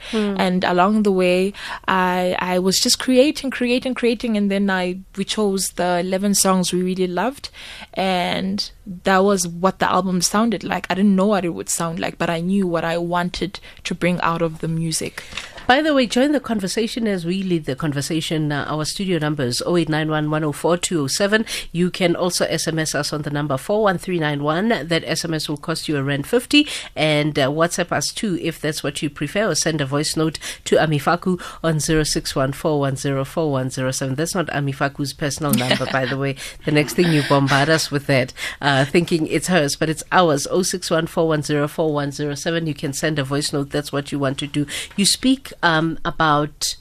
And 0.47 0.64
along 0.64 1.02
the 1.02 1.12
way, 1.23 1.52
I 1.88 2.37
I 2.54 2.59
was 2.66 2.76
just 2.87 2.99
creating, 3.06 3.50
creating, 3.59 3.95
creating, 3.95 4.37
and 4.38 4.50
then 4.50 4.71
I 4.71 4.85
we 5.16 5.25
chose 5.25 5.62
the 5.80 5.90
eleven 6.06 6.35
songs 6.35 6.73
we 6.73 6.83
really 6.83 7.11
loved, 7.21 7.50
and 7.95 8.71
that 9.04 9.23
was 9.25 9.49
what 9.64 9.78
the 9.80 9.90
album 9.90 10.21
sounded 10.23 10.62
like. 10.73 10.87
I 10.88 10.95
didn't 10.95 11.16
know 11.16 11.26
what 11.35 11.45
it 11.45 11.54
would 11.56 11.68
sound 11.68 11.99
like, 11.99 12.16
but 12.18 12.30
I 12.30 12.40
knew 12.40 12.66
what 12.66 12.85
I 12.85 12.97
wanted 12.99 13.61
to 13.85 13.95
bring 13.95 14.21
out 14.21 14.42
of 14.42 14.61
the 14.61 14.68
music. 14.68 15.25
By 15.66 15.82
the 15.82 15.92
way, 15.92 16.06
join 16.06 16.30
the 16.30 16.38
conversation 16.38 17.08
as 17.08 17.26
we 17.26 17.42
lead 17.42 17.64
the 17.64 17.75
conversation. 17.75 18.52
Uh, 18.52 18.66
our 18.68 18.85
studio 18.85 19.18
number 19.18 19.42
is 19.42 19.61
0891 19.62 20.30
104 20.30 20.76
207. 20.76 21.44
You 21.73 21.90
can 21.90 22.14
also 22.14 22.46
SMS 22.46 22.94
us 22.94 23.12
on 23.12 23.23
the 23.23 23.30
number 23.30 23.56
41391. 23.56 24.87
That 24.87 25.04
SMS 25.04 25.49
will 25.49 25.56
cost 25.56 25.88
you 25.88 25.96
a 25.96 26.04
rand 26.04 26.28
50 26.28 26.68
and 26.94 27.37
uh, 27.37 27.49
WhatsApp 27.49 27.90
us 27.90 28.12
too 28.12 28.38
if 28.40 28.61
that's 28.61 28.85
what 28.85 29.02
you 29.02 29.11
prefer 29.11 29.50
or 29.50 29.56
send 29.56 29.80
a 29.80 29.87
voice 29.87 30.16
note 30.16 30.38
to 30.66 30.80
Ami 30.80 31.00
Faku 31.00 31.37
on 31.64 31.78
0614104107. 31.78 34.14
That's 34.14 34.37
not 34.37 34.49
Ami 34.50 34.70
Faku's 34.70 35.12
personal 35.12 35.50
number, 35.52 35.87
by 35.87 36.06
the 36.06 36.16
way. 36.16 36.37
The 36.64 36.70
next 36.73 36.94
thing 36.94 37.12
you 37.12 37.23
bombard 37.28 37.68
us 37.68 37.90
with 37.90 38.06
that, 38.06 38.32
uh, 38.61 38.85
thinking 38.85 39.26
it's 39.26 39.49
hers, 39.49 39.75
but 39.76 39.88
it's 39.88 40.04
ours. 40.12 40.46
0614104107. 40.50 42.66
You 42.66 42.75
can 42.75 42.92
send 42.92 43.18
a 43.18 43.25
voice 43.25 43.52
note. 43.52 43.70
That's 43.70 43.90
what 43.92 44.12
you 44.12 44.20
want 44.20 44.38
to 44.38 44.46
do. 44.46 44.66
You 44.96 45.04
speak 45.04 45.52
um, 45.63 45.99
about 46.05 46.77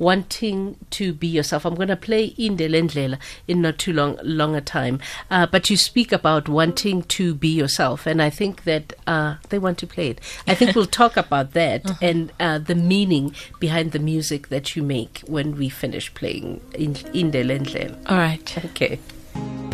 wanting 0.00 0.76
to 0.88 1.12
be 1.12 1.28
yourself. 1.28 1.64
I'm 1.64 1.76
going 1.76 1.88
to 1.88 1.96
play 1.96 2.34
Inde 2.36 2.60
Lendlela 2.60 3.18
in 3.46 3.60
not 3.60 3.78
too 3.78 3.92
long, 3.92 4.18
long 4.24 4.56
a 4.56 4.60
time. 4.60 4.98
Uh, 5.30 5.46
but 5.46 5.70
you 5.70 5.76
speak 5.76 6.10
about 6.10 6.48
wanting 6.48 7.02
to 7.02 7.34
be 7.34 7.48
yourself, 7.48 8.06
and 8.06 8.20
I 8.20 8.30
think 8.30 8.64
that 8.64 8.94
uh, 9.06 9.36
they 9.50 9.58
want 9.58 9.78
to 9.78 9.86
play 9.86 10.08
it. 10.08 10.20
I 10.48 10.54
think 10.54 10.74
we'll 10.74 10.86
talk 10.86 11.16
about 11.16 11.52
that 11.52 11.84
uh-huh. 11.84 11.98
and 12.00 12.32
uh, 12.40 12.58
the 12.58 12.74
meaning 12.74 13.34
behind 13.60 13.92
the 13.92 13.98
music 13.98 14.48
that 14.48 14.74
you 14.74 14.82
make 14.82 15.20
when 15.26 15.56
we 15.56 15.68
finish 15.68 16.12
playing 16.14 16.60
Inde 16.74 17.44
Lendlela. 17.44 17.96
All 18.10 18.16
right. 18.16 18.64
Okay. 18.64 18.98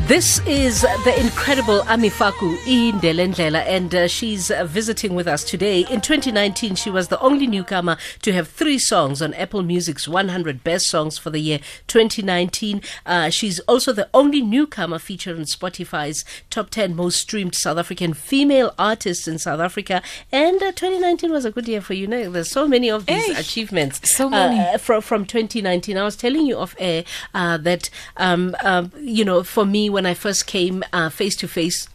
This 0.07 0.39
is 0.47 0.83
the 0.83 1.21
incredible 1.21 1.81
Amifaku 1.81 2.65
Inde 2.65 3.13
Lendlela, 3.17 3.67
and 3.67 3.93
uh, 3.93 4.07
she's 4.07 4.53
uh, 4.53 4.65
visiting 4.65 5.17
with 5.17 5.27
us 5.27 5.43
today. 5.43 5.81
In 5.81 6.01
2019, 6.01 6.77
she 6.77 6.91
was 6.91 7.09
the 7.09 7.19
only 7.19 7.49
newcomer 7.49 7.97
to 8.23 8.33
have 8.33 8.47
three 8.47 8.79
songs 8.79 9.21
on 9.21 9.35
Apple 9.35 9.65
Music's 9.65 10.07
100 10.07 10.63
Best 10.63 10.87
Songs 10.87 11.19
for 11.19 11.31
the 11.31 11.41
year 11.41 11.59
2019. 11.89 12.83
Uh, 13.05 13.31
she's 13.31 13.59
also 13.61 13.93
the 13.93 14.09
only 14.15 14.41
newcomer 14.41 15.01
featured 15.01 15.37
on 15.37 15.43
Spotify's 15.43 16.25
top 16.51 16.71
10 16.71 16.95
most 16.95 17.19
streamed 17.19 17.57
South 17.57 17.77
African 17.77 18.15
female 18.15 18.75
artists 18.79 19.27
in 19.27 19.41
South 19.41 19.59
Africa. 19.59 20.03
And 20.31 20.63
uh, 20.63 20.71
2019 20.71 21.33
was 21.33 21.45
a 21.45 21.51
good 21.51 21.67
year 21.67 21.81
for 21.81 21.95
you. 21.95 22.07
Know, 22.07 22.31
there's 22.31 22.53
so 22.53 22.69
many 22.69 22.89
of 22.89 23.07
these 23.07 23.37
achievements. 23.37 24.09
So 24.09 24.31
many. 24.31 24.61
Uh, 24.61 24.79
from, 24.79 25.03
from 25.03 25.27
2019. 25.27 25.99
I 25.99 26.05
was 26.05 26.15
telling 26.15 26.47
you 26.47 26.59
off 26.59 26.77
air 26.79 27.03
uh, 27.35 27.57
that, 27.57 27.91
um, 28.19 28.55
um, 28.63 28.93
you 29.01 29.25
know, 29.25 29.43
for 29.43 29.67
me, 29.67 29.91
when 29.97 30.05
I 30.05 30.13
first 30.13 30.47
came 30.47 30.85
face 31.11 31.35
to 31.37 31.49
face, 31.49 31.89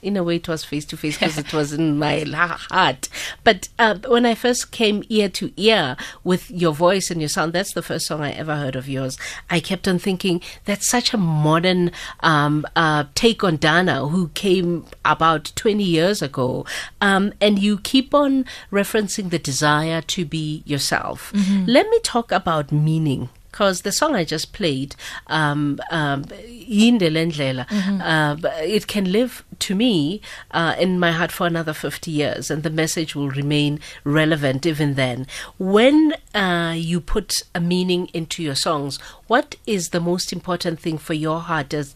in 0.00 0.16
a 0.16 0.24
way 0.24 0.36
it 0.36 0.48
was 0.48 0.64
face 0.64 0.86
to 0.86 0.96
face 0.96 1.18
because 1.18 1.36
it 1.36 1.52
was 1.52 1.74
in 1.74 1.98
my 1.98 2.20
heart. 2.70 3.10
But 3.44 3.68
uh, 3.78 3.96
when 4.08 4.24
I 4.24 4.34
first 4.34 4.72
came 4.72 5.04
ear 5.10 5.28
to 5.28 5.52
ear 5.58 5.98
with 6.24 6.50
your 6.50 6.72
voice 6.72 7.10
and 7.10 7.20
your 7.20 7.28
sound, 7.28 7.52
that's 7.52 7.74
the 7.74 7.82
first 7.82 8.06
song 8.06 8.22
I 8.22 8.32
ever 8.32 8.56
heard 8.56 8.74
of 8.74 8.88
yours. 8.88 9.18
I 9.50 9.60
kept 9.60 9.86
on 9.86 9.98
thinking 9.98 10.40
that's 10.64 10.88
such 10.88 11.12
a 11.12 11.18
modern 11.18 11.92
um, 12.20 12.64
uh, 12.74 13.04
take 13.14 13.44
on 13.44 13.56
Dana, 13.56 14.08
who 14.08 14.28
came 14.28 14.86
about 15.04 15.52
20 15.54 15.84
years 15.84 16.22
ago. 16.22 16.64
Um, 17.02 17.34
and 17.38 17.58
you 17.58 17.76
keep 17.76 18.14
on 18.14 18.46
referencing 18.72 19.28
the 19.28 19.38
desire 19.38 20.00
to 20.00 20.24
be 20.24 20.62
yourself. 20.64 21.30
Mm-hmm. 21.34 21.66
Let 21.66 21.90
me 21.90 22.00
talk 22.00 22.32
about 22.32 22.72
meaning 22.72 23.28
because 23.52 23.82
the 23.82 23.92
song 23.92 24.16
I 24.16 24.24
just 24.24 24.54
played, 24.54 24.96
um, 25.26 25.78
um, 25.90 26.24
mm-hmm. 26.24 28.00
uh, 28.00 28.36
it 28.62 28.86
can 28.86 29.12
live 29.12 29.44
to 29.58 29.74
me 29.74 30.22
uh, 30.52 30.74
in 30.78 30.98
my 30.98 31.12
heart 31.12 31.30
for 31.30 31.46
another 31.46 31.74
50 31.74 32.10
years, 32.10 32.50
and 32.50 32.62
the 32.62 32.70
message 32.70 33.14
will 33.14 33.28
remain 33.28 33.78
relevant 34.04 34.64
even 34.64 34.94
then. 34.94 35.26
When 35.58 36.14
uh, 36.34 36.74
you 36.76 37.00
put 37.00 37.42
a 37.54 37.60
meaning 37.60 38.08
into 38.14 38.42
your 38.42 38.54
songs, 38.54 38.98
what 39.26 39.56
is 39.66 39.90
the 39.90 40.00
most 40.00 40.32
important 40.32 40.80
thing 40.80 40.96
for 40.96 41.12
your 41.12 41.40
heart, 41.40 41.74
as, 41.74 41.94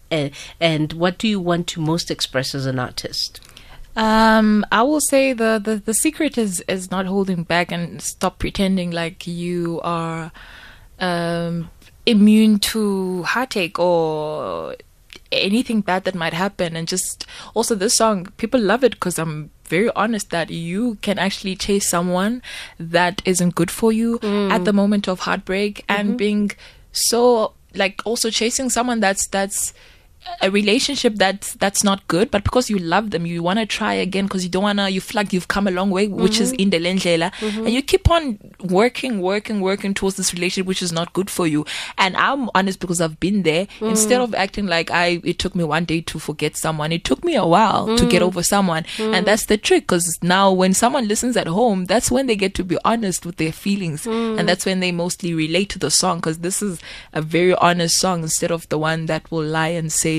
and 0.60 0.92
what 0.92 1.16
do 1.16 1.26
you 1.26 1.40
want 1.40 1.66
to 1.68 1.80
most 1.80 2.10
express 2.10 2.54
as 2.54 2.66
an 2.66 2.78
artist? 2.78 3.40
Um, 3.96 4.66
I 4.70 4.82
will 4.82 5.00
say 5.00 5.32
the, 5.32 5.58
the, 5.62 5.76
the 5.76 5.94
secret 5.94 6.36
is, 6.36 6.60
is 6.68 6.90
not 6.90 7.06
holding 7.06 7.44
back 7.44 7.72
and 7.72 8.02
stop 8.02 8.38
pretending 8.38 8.90
like 8.90 9.26
you 9.26 9.80
are 9.82 10.32
um, 10.98 11.70
immune 12.04 12.58
to 12.58 13.22
heartache 13.24 13.78
or 13.78 14.76
anything 15.32 15.80
bad 15.80 16.04
that 16.04 16.14
might 16.14 16.32
happen 16.32 16.76
and 16.76 16.86
just 16.86 17.26
also 17.54 17.74
this 17.74 17.94
song 17.94 18.26
people 18.36 18.60
love 18.60 18.84
it 18.84 18.92
because 18.92 19.18
i'm 19.18 19.50
very 19.64 19.90
honest 19.96 20.30
that 20.30 20.50
you 20.50 20.96
can 21.02 21.18
actually 21.18 21.56
chase 21.56 21.88
someone 21.88 22.40
that 22.78 23.20
isn't 23.24 23.54
good 23.56 23.70
for 23.70 23.92
you 23.92 24.18
mm. 24.20 24.50
at 24.52 24.64
the 24.64 24.72
moment 24.72 25.08
of 25.08 25.20
heartbreak 25.20 25.84
mm-hmm. 25.88 26.00
and 26.00 26.16
being 26.16 26.50
so 26.92 27.52
like 27.74 28.00
also 28.04 28.30
chasing 28.30 28.70
someone 28.70 29.00
that's 29.00 29.26
that's 29.26 29.74
a 30.40 30.50
relationship 30.50 31.14
that's 31.16 31.54
that's 31.54 31.82
not 31.82 32.06
good, 32.08 32.30
but 32.30 32.44
because 32.44 32.68
you 32.70 32.78
love 32.78 33.10
them, 33.10 33.26
you 33.26 33.42
want 33.42 33.58
to 33.58 33.66
try 33.66 33.94
again 33.94 34.26
because 34.26 34.44
you 34.44 34.50
don't 34.50 34.62
want 34.62 34.78
to. 34.78 34.90
You 34.90 35.00
feel 35.00 35.20
like 35.20 35.32
you've 35.32 35.48
come 35.48 35.66
a 35.66 35.70
long 35.70 35.90
way, 35.90 36.08
which 36.08 36.34
mm-hmm. 36.34 36.42
is 36.42 36.52
in 36.52 36.70
the 36.70 36.78
mm-hmm. 36.78 37.66
and 37.66 37.70
you 37.70 37.82
keep 37.82 38.10
on 38.10 38.38
working, 38.60 39.20
working, 39.20 39.60
working 39.60 39.94
towards 39.94 40.16
this 40.16 40.32
relationship, 40.34 40.66
which 40.66 40.82
is 40.82 40.92
not 40.92 41.12
good 41.12 41.30
for 41.30 41.46
you. 41.46 41.64
And 41.98 42.16
I'm 42.16 42.48
honest 42.54 42.80
because 42.80 43.00
I've 43.00 43.18
been 43.20 43.42
there. 43.42 43.66
Mm. 43.80 43.90
Instead 43.90 44.20
of 44.20 44.34
acting 44.34 44.66
like 44.66 44.90
I, 44.90 45.20
it 45.24 45.38
took 45.38 45.54
me 45.54 45.64
one 45.64 45.84
day 45.84 46.00
to 46.02 46.18
forget 46.18 46.56
someone. 46.56 46.92
It 46.92 47.04
took 47.04 47.24
me 47.24 47.34
a 47.34 47.46
while 47.46 47.88
mm. 47.88 47.98
to 47.98 48.06
get 48.06 48.22
mm. 48.22 48.26
over 48.26 48.42
someone, 48.42 48.84
mm. 48.96 49.14
and 49.14 49.26
that's 49.26 49.46
the 49.46 49.56
trick. 49.56 49.84
Because 49.84 50.18
now, 50.22 50.52
when 50.52 50.74
someone 50.74 51.08
listens 51.08 51.36
at 51.36 51.46
home, 51.46 51.86
that's 51.86 52.10
when 52.10 52.26
they 52.26 52.36
get 52.36 52.54
to 52.54 52.64
be 52.64 52.78
honest 52.84 53.26
with 53.26 53.36
their 53.36 53.52
feelings, 53.52 54.04
mm. 54.04 54.38
and 54.38 54.48
that's 54.48 54.66
when 54.66 54.80
they 54.80 54.92
mostly 54.92 55.34
relate 55.34 55.70
to 55.70 55.78
the 55.78 55.90
song. 55.90 56.18
Because 56.18 56.38
this 56.38 56.62
is 56.62 56.80
a 57.12 57.22
very 57.22 57.54
honest 57.54 57.98
song 57.98 58.22
instead 58.22 58.50
of 58.50 58.68
the 58.68 58.78
one 58.78 59.06
that 59.06 59.30
will 59.30 59.44
lie 59.44 59.68
and 59.68 59.92
say 59.92 60.15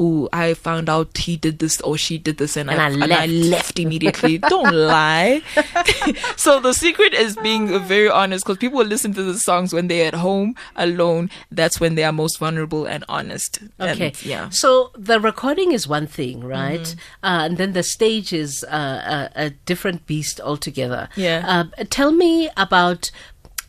oh, 0.00 0.28
I 0.32 0.54
found 0.54 0.88
out 0.88 1.16
he 1.18 1.36
did 1.36 1.58
this 1.58 1.80
or 1.82 1.96
she 1.98 2.18
did 2.18 2.38
this, 2.38 2.56
and, 2.56 2.70
and, 2.70 2.80
I, 2.80 2.86
I, 2.86 2.88
left. 2.88 3.02
and 3.02 3.12
I 3.12 3.26
left 3.26 3.78
immediately. 3.78 4.38
Don't 4.54 4.74
lie. 4.74 5.42
so 6.36 6.58
the 6.58 6.72
secret 6.72 7.12
is 7.12 7.36
being 7.36 7.78
very 7.84 8.08
honest 8.08 8.44
because 8.44 8.58
people 8.58 8.82
listen 8.82 9.12
to 9.14 9.22
the 9.22 9.38
songs 9.38 9.72
when 9.72 9.88
they're 9.88 10.08
at 10.08 10.14
home 10.14 10.56
alone. 10.74 11.30
That's 11.50 11.78
when 11.78 11.94
they 11.94 12.04
are 12.04 12.12
most 12.12 12.38
vulnerable 12.38 12.86
and 12.86 13.04
honest. 13.08 13.60
Okay. 13.78 14.06
And, 14.06 14.24
yeah. 14.24 14.48
So 14.48 14.90
the 14.96 15.20
recording 15.20 15.72
is 15.72 15.86
one 15.86 16.06
thing, 16.06 16.42
right? 16.42 16.80
Mm-hmm. 16.80 17.26
Uh, 17.26 17.44
and 17.44 17.58
then 17.58 17.72
the 17.72 17.82
stage 17.82 18.32
is 18.32 18.64
uh, 18.64 19.28
a, 19.36 19.46
a, 19.46 19.50
different 19.50 20.06
beast 20.06 20.40
altogether. 20.40 21.08
Yeah. 21.14 21.44
Uh, 21.78 21.84
tell 21.90 22.12
me 22.12 22.48
about 22.56 23.10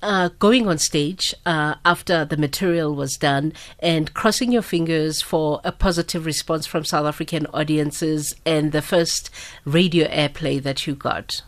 uh, 0.01 0.29
going 0.39 0.67
on 0.67 0.77
stage 0.77 1.33
uh, 1.45 1.75
after 1.85 2.25
the 2.25 2.37
material 2.37 2.95
was 2.95 3.17
done 3.17 3.53
and 3.79 4.13
crossing 4.13 4.51
your 4.51 4.61
fingers 4.61 5.21
for 5.21 5.61
a 5.63 5.71
positive 5.71 6.25
response 6.25 6.65
from 6.65 6.83
South 6.85 7.05
African 7.05 7.45
audiences 7.47 8.35
and 8.45 8.71
the 8.71 8.81
first 8.81 9.29
radio 9.65 10.07
airplay 10.07 10.61
that 10.61 10.87
you 10.87 10.95
got? 10.95 11.41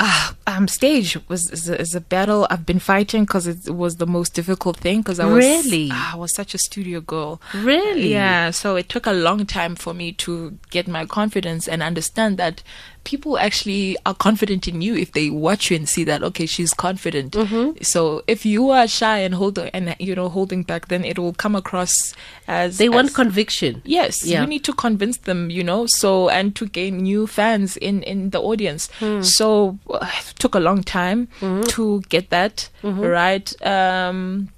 uh, 0.00 0.32
um, 0.46 0.66
stage 0.66 1.18
was 1.28 1.50
is 1.50 1.68
a, 1.68 1.78
is 1.78 1.94
a, 1.94 2.00
battle 2.00 2.46
I've 2.48 2.64
been 2.64 2.78
fighting 2.78 3.24
because 3.24 3.46
it 3.46 3.68
was 3.68 3.96
the 3.96 4.06
most 4.06 4.32
difficult 4.32 4.78
thing 4.78 5.00
because 5.00 5.20
I 5.20 5.26
was 5.26 5.44
really 5.44 5.90
uh, 5.90 6.12
I 6.14 6.16
was 6.16 6.34
such 6.34 6.54
a 6.54 6.58
studio 6.58 7.00
girl. 7.02 7.40
Really, 7.54 8.10
yeah. 8.10 8.50
So 8.50 8.76
it 8.76 8.88
took 8.88 9.06
a 9.06 9.12
long 9.12 9.44
time 9.44 9.76
for 9.76 9.92
me 9.92 10.12
to 10.12 10.58
get 10.70 10.88
my 10.88 11.04
confidence 11.04 11.68
and 11.68 11.82
understand 11.82 12.38
that 12.38 12.62
people 13.04 13.38
actually 13.38 13.96
are 14.04 14.14
confident 14.14 14.68
in 14.68 14.82
you 14.82 14.94
if 14.94 15.12
they 15.12 15.30
watch 15.30 15.70
you 15.70 15.76
and 15.76 15.88
see 15.88 16.04
that 16.04 16.22
okay 16.22 16.46
she's 16.46 16.74
confident 16.74 17.32
mm-hmm. 17.32 17.82
so 17.82 18.22
if 18.26 18.44
you 18.44 18.70
are 18.70 18.86
shy 18.86 19.18
and 19.18 19.34
hold 19.34 19.58
and 19.58 19.96
you 19.98 20.14
know 20.14 20.28
holding 20.28 20.62
back 20.62 20.88
then 20.88 21.04
it 21.04 21.18
will 21.18 21.32
come 21.32 21.56
across 21.56 22.14
as 22.46 22.78
they 22.78 22.88
want 22.88 23.14
conviction 23.14 23.80
yes 23.84 24.24
yeah. 24.24 24.40
you 24.40 24.46
need 24.46 24.64
to 24.64 24.72
convince 24.72 25.18
them 25.18 25.50
you 25.50 25.64
know 25.64 25.86
so 25.86 26.28
and 26.28 26.54
to 26.54 26.66
gain 26.66 26.98
new 26.98 27.26
fans 27.26 27.76
in 27.78 28.02
in 28.02 28.30
the 28.30 28.40
audience 28.40 28.88
mm. 29.00 29.24
so 29.24 29.78
uh, 29.90 30.06
it 30.18 30.34
took 30.38 30.54
a 30.54 30.60
long 30.60 30.82
time 30.82 31.26
mm-hmm. 31.40 31.62
to 31.62 32.00
get 32.08 32.28
that 32.30 32.68
mm-hmm. 32.82 33.00
right 33.00 33.66
um 33.66 34.48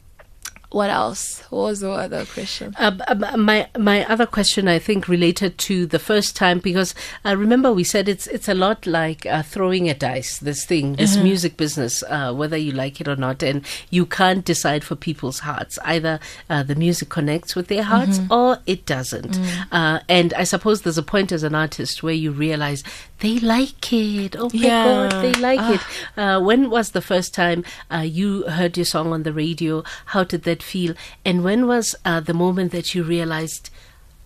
what 0.73 0.91
else? 0.91 1.41
What 1.51 1.63
was 1.63 1.81
the 1.81 1.91
other 1.91 2.25
question? 2.25 2.75
Uh, 2.79 2.93
my 3.37 3.69
my 3.79 4.05
other 4.07 4.27
question, 4.27 4.69
I 4.69 4.79
think, 4.79 5.07
related 5.07 5.59
to 5.59 5.87
the 5.87 5.99
first 5.99 6.35
time 6.35 6.59
because 6.59 6.95
I 7.25 7.33
remember 7.33 7.73
we 7.73 7.85
said 7.85 8.09
it's 8.09 8.27
it's 8.27 8.49
a 8.49 8.55
lot 8.55 8.87
like 8.87 9.27
uh, 9.27 9.43
throwing 9.43 9.89
a 9.89 9.95
dice. 9.95 10.39
This 10.39 10.65
thing, 10.65 10.95
this 10.95 11.15
mm-hmm. 11.15 11.25
music 11.25 11.57
business, 11.57 12.03
uh, 12.09 12.33
whether 12.33 12.57
you 12.57 12.73
like 12.73 13.01
it 13.01 13.09
or 13.09 13.17
not, 13.17 13.43
and 13.43 13.65
you 13.91 14.07
can't 14.07 14.45
decide 14.45 14.83
for 14.83 14.97
people's 14.97 15.41
hearts. 15.41 15.79
Either 15.85 16.19
uh, 16.49 16.63
the 16.63 16.75
music 16.75 17.09
connects 17.11 17.55
with 17.55 17.69
their 17.69 17.83
hearts 17.83 18.19
mm-hmm. 18.19 18.33
or 18.33 18.59
it 18.67 18.87
doesn't. 18.87 19.33
Mm. 19.33 20.03
and 20.09 20.35
I 20.35 20.45
suppose 20.45 20.83
there's 20.83 20.99
a 20.99 21.03
point 21.03 21.33
as 21.33 21.43
an 21.43 21.55
artist 21.55 22.03
where 22.03 22.15
you 22.15 22.33
realize 22.33 22.83
they 23.23 23.39
like 23.39 23.93
it. 23.93 24.37
Oh 24.37 24.51
my 24.53 24.61
yeah. 24.61 24.85
god, 24.85 25.23
they 25.23 25.33
like 25.41 25.75
it. 25.77 25.81
Ah. 26.17 26.39
when 26.41 26.69
was 26.69 26.91
the 26.91 27.01
first 27.01 27.33
time 27.33 27.65
you 28.03 28.43
heard 28.49 28.77
your 28.77 28.85
song 28.85 29.13
on 29.13 29.23
the 29.23 29.33
radio? 29.33 29.85
How 30.07 30.25
did 30.25 30.43
that 30.43 30.63
feel? 30.63 30.95
And 31.25 31.45
when 31.45 31.67
was 31.67 31.95
uh, 32.05 32.21
the 32.21 32.35
moment 32.35 32.73
that 32.73 32.95
you 32.95 33.05
realized, 33.05 33.71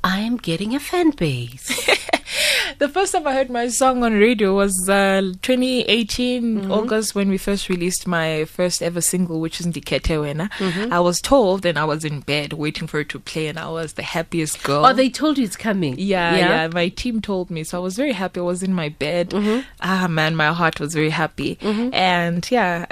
I 0.03 0.21
am 0.21 0.39
getting 0.39 0.75
a 0.75 0.81
fan 0.81 1.11
base? 1.11 1.69
the 2.79 2.89
first 2.89 3.13
time 3.13 3.27
I 3.27 3.33
heard 3.33 3.51
my 3.51 3.69
song 3.69 4.03
on 4.03 4.15
radio 4.15 4.55
was 4.55 4.89
uh, 4.89 5.21
2018 5.43 6.43
mm-hmm. 6.43 6.73
August 6.73 7.15
when 7.15 7.29
we 7.29 7.39
first 7.39 7.69
released 7.69 8.07
my 8.07 8.45
first 8.45 8.83
ever 8.83 9.01
single, 9.01 9.41
which 9.41 9.61
is 9.61 9.67
Ndikhethe 9.67 10.17
Wena. 10.17 10.51
Mm-hmm. 10.53 10.93
I 10.93 11.01
was 11.01 11.21
told, 11.21 11.65
and 11.67 11.79
I 11.79 11.85
was 11.85 12.05
in 12.05 12.21
bed 12.21 12.53
waiting 12.53 12.87
for 12.87 13.01
it 13.01 13.09
to 13.11 13.19
play, 13.19 13.49
and 13.49 13.59
I 13.59 13.69
was 13.69 13.95
the 13.95 14.03
happiest 14.03 14.63
girl. 14.63 14.87
Oh, 14.87 14.93
they 14.93 15.11
told 15.11 15.39
you 15.39 15.45
it's 15.45 15.57
coming. 15.57 15.97
Yeah, 15.99 16.35
yeah. 16.35 16.49
yeah 16.49 16.69
my 16.69 16.89
team 16.89 17.21
told 17.21 17.51
me, 17.51 17.65
so 17.65 17.79
I 17.79 17.83
was 17.83 17.97
very 17.97 18.13
happy. 18.13 18.41
I 18.41 18.45
was 18.45 18.63
in 18.63 18.75
my 18.75 18.89
bed. 18.89 19.31
Mm-hmm. 19.31 19.61
Ah, 19.81 20.07
man, 20.09 20.37
my 20.37 20.53
heart 20.53 20.81
was 20.81 20.95
very 20.95 21.11
happy, 21.11 21.57
mm-hmm. 21.57 21.93
and 21.93 22.49
yeah 22.51 22.87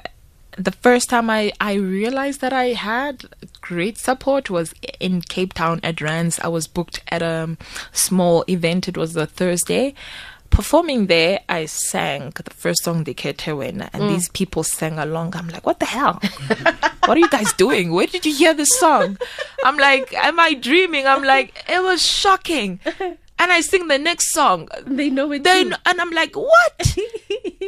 the 0.56 0.72
first 0.72 1.10
time 1.10 1.30
I, 1.30 1.52
I 1.60 1.74
realized 1.74 2.40
that 2.40 2.52
I 2.52 2.66
had 2.66 3.24
great 3.60 3.98
support 3.98 4.50
was 4.50 4.74
in 5.00 5.22
Cape 5.22 5.52
Town 5.54 5.80
at 5.82 6.00
Rands. 6.00 6.38
I 6.40 6.48
was 6.48 6.66
booked 6.66 7.02
at 7.08 7.22
a 7.22 7.56
small 7.92 8.44
event. 8.48 8.88
It 8.88 8.96
was 8.96 9.16
a 9.16 9.26
Thursday. 9.26 9.94
Performing 10.50 11.06
there, 11.06 11.40
I 11.48 11.66
sang 11.66 12.30
the 12.30 12.50
first 12.50 12.84
song, 12.84 13.04
Ndikhethe 13.04 13.52
Wena, 13.56 13.90
and 13.92 14.04
mm. 14.04 14.08
these 14.10 14.28
people 14.28 14.62
sang 14.62 15.00
along. 15.00 15.34
I'm 15.34 15.48
like, 15.48 15.66
what 15.66 15.80
the 15.80 15.86
hell? 15.86 16.20
what 17.06 17.16
are 17.16 17.18
you 17.18 17.28
guys 17.28 17.52
doing? 17.54 17.90
Where 17.90 18.06
did 18.06 18.24
you 18.24 18.32
hear 18.32 18.54
this 18.54 18.78
song? 18.78 19.18
I'm 19.64 19.76
like, 19.76 20.14
am 20.14 20.38
I 20.38 20.54
dreaming? 20.54 21.06
I'm 21.06 21.24
like, 21.24 21.64
it 21.68 21.82
was 21.82 22.06
shocking 22.06 22.78
and 23.44 23.52
I 23.52 23.60
sing 23.60 23.88
the 23.88 23.98
next 23.98 24.32
song. 24.32 24.68
They 24.86 25.10
know 25.10 25.30
it. 25.30 25.44
Then 25.44 25.76
and 25.84 26.00
I'm 26.00 26.10
like, 26.10 26.34
what? 26.34 26.96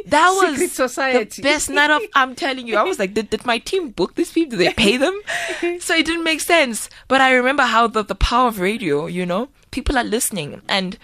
That 0.06 0.30
was 0.40 0.72
Society. 0.72 1.42
the 1.42 1.42
best 1.42 1.68
night 1.68 1.90
of. 1.90 2.00
I'm 2.14 2.34
telling 2.34 2.66
you, 2.66 2.76
I 2.76 2.82
was 2.82 2.98
like, 2.98 3.12
did, 3.12 3.28
did 3.28 3.44
my 3.44 3.58
team 3.58 3.90
book 3.90 4.14
these 4.14 4.32
people? 4.32 4.56
Did 4.58 4.68
they 4.68 4.72
pay 4.72 4.96
them? 4.96 5.14
so 5.80 5.94
it 5.94 6.06
didn't 6.06 6.24
make 6.24 6.40
sense. 6.40 6.88
But 7.08 7.20
I 7.20 7.32
remember 7.34 7.64
how 7.64 7.86
the 7.88 8.02
the 8.02 8.14
power 8.14 8.48
of 8.48 8.58
radio. 8.58 9.06
You 9.06 9.26
know, 9.26 9.50
people 9.70 9.98
are 9.98 10.04
listening, 10.04 10.62
and 10.66 10.96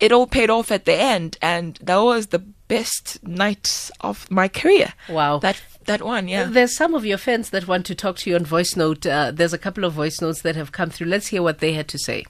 it 0.00 0.12
all 0.12 0.26
paid 0.26 0.48
off 0.48 0.72
at 0.72 0.86
the 0.86 0.94
end, 0.94 1.36
and 1.42 1.78
that 1.82 1.98
was 1.98 2.28
the 2.28 2.38
best 2.38 3.22
night 3.22 3.90
of 4.00 4.30
my 4.30 4.48
career. 4.48 4.94
Wow. 5.10 5.40
That 5.40 5.60
that 5.84 6.02
one, 6.02 6.26
yeah. 6.26 6.44
There's 6.44 6.74
some 6.74 6.94
of 6.94 7.04
your 7.04 7.18
fans 7.18 7.50
that 7.50 7.68
want 7.68 7.84
to 7.86 7.94
talk 7.94 8.16
to 8.18 8.30
you 8.30 8.36
on 8.36 8.46
voice 8.46 8.76
note. 8.76 9.04
Uh, 9.04 9.30
there's 9.30 9.52
a 9.52 9.58
couple 9.58 9.84
of 9.84 9.92
voice 9.92 10.22
notes 10.22 10.40
that 10.42 10.56
have 10.56 10.72
come 10.72 10.88
through. 10.88 11.08
Let's 11.08 11.26
hear 11.28 11.42
what 11.42 11.58
they 11.58 11.74
had 11.74 11.88
to 11.88 11.98
say. 11.98 12.24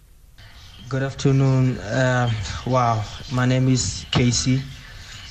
Good 0.90 1.04
afternoon. 1.04 1.78
Uh, 1.78 2.28
wow, 2.66 3.04
my 3.30 3.46
name 3.46 3.68
is 3.68 4.04
Casey 4.10 4.60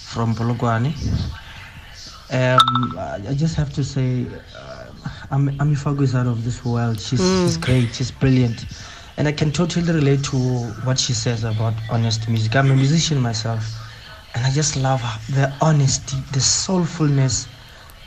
from 0.06 0.34
Polokwane. 0.34 0.94
Um, 2.32 2.98
I 2.98 3.34
just 3.34 3.56
have 3.56 3.74
to 3.74 3.84
say, 3.84 4.26
uh, 4.56 4.86
Ami 5.32 5.76
Faku 5.76 6.04
is 6.04 6.16
out 6.16 6.28
of 6.28 6.46
this 6.46 6.64
world. 6.64 6.98
She's, 6.98 7.20
mm. 7.20 7.44
she's 7.44 7.58
great. 7.58 7.94
She's 7.94 8.10
brilliant, 8.10 8.68
and 9.18 9.28
I 9.28 9.34
can 9.34 9.52
totally 9.52 9.92
relate 9.92 10.24
to 10.32 10.38
what 10.86 10.98
she 10.98 11.12
says 11.12 11.44
about 11.44 11.74
honest 11.92 12.30
music. 12.30 12.56
I'm 12.56 12.72
a 12.72 12.76
musician 12.76 13.20
myself, 13.20 13.62
and 14.36 14.46
I 14.46 14.52
just 14.52 14.78
love 14.78 15.02
the 15.32 15.54
honesty, 15.60 16.16
the 16.32 16.40
soulfulness 16.40 17.50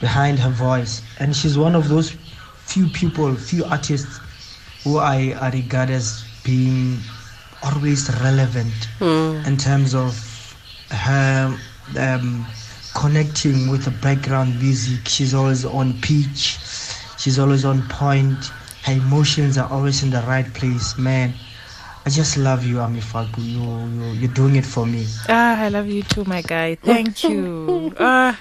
behind 0.01 0.39
her 0.39 0.49
voice. 0.49 1.03
And 1.19 1.37
she's 1.37 1.59
one 1.59 1.75
of 1.75 1.91
those 1.91 2.17
few 2.65 2.89
people, 2.89 3.35
few 3.35 3.67
artists 3.67 4.21
who 4.85 4.97
I, 4.97 5.37
I 5.39 5.51
regard 5.51 5.91
as 5.91 6.25
being 6.45 6.97
always 7.63 8.11
relevant 8.21 8.73
mm. 8.99 9.47
in 9.47 9.57
terms 9.57 9.95
of 9.95 10.17
her 10.91 11.57
um, 11.99 12.47
connecting 12.95 13.69
with 13.69 13.85
the 13.85 13.91
background 14.03 14.61
music. 14.61 15.07
She's 15.09 15.35
always 15.35 15.65
on 15.65 15.95
pitch. 16.01 16.59
She's 17.19 17.39
always 17.39 17.65
on 17.65 17.83
point. 17.89 18.51
Her 18.85 18.93
emotions 18.95 19.57
are 19.59 19.71
always 19.71 20.03
in 20.03 20.11
the 20.11 20.23
right 20.23 20.53
place, 20.55 20.99
man. 20.99 21.35
I 22.05 22.11
just 22.11 22.37
love 22.37 22.65
you, 22.65 22.81
Ami 22.81 23.01
Faku. 23.01 23.41
You, 23.41 23.61
you, 23.61 24.11
you're 24.13 24.33
doing 24.35 24.57
it 24.57 24.67
for 24.67 24.85
me. 24.85 25.07
Ah, 25.29 25.61
I 25.61 25.69
love 25.69 25.87
you 25.87 26.03
too, 26.03 26.25
my 26.25 26.43
guy. 26.43 26.75
Thank 26.75 27.23
you. 27.23 27.95
ah. 28.01 28.41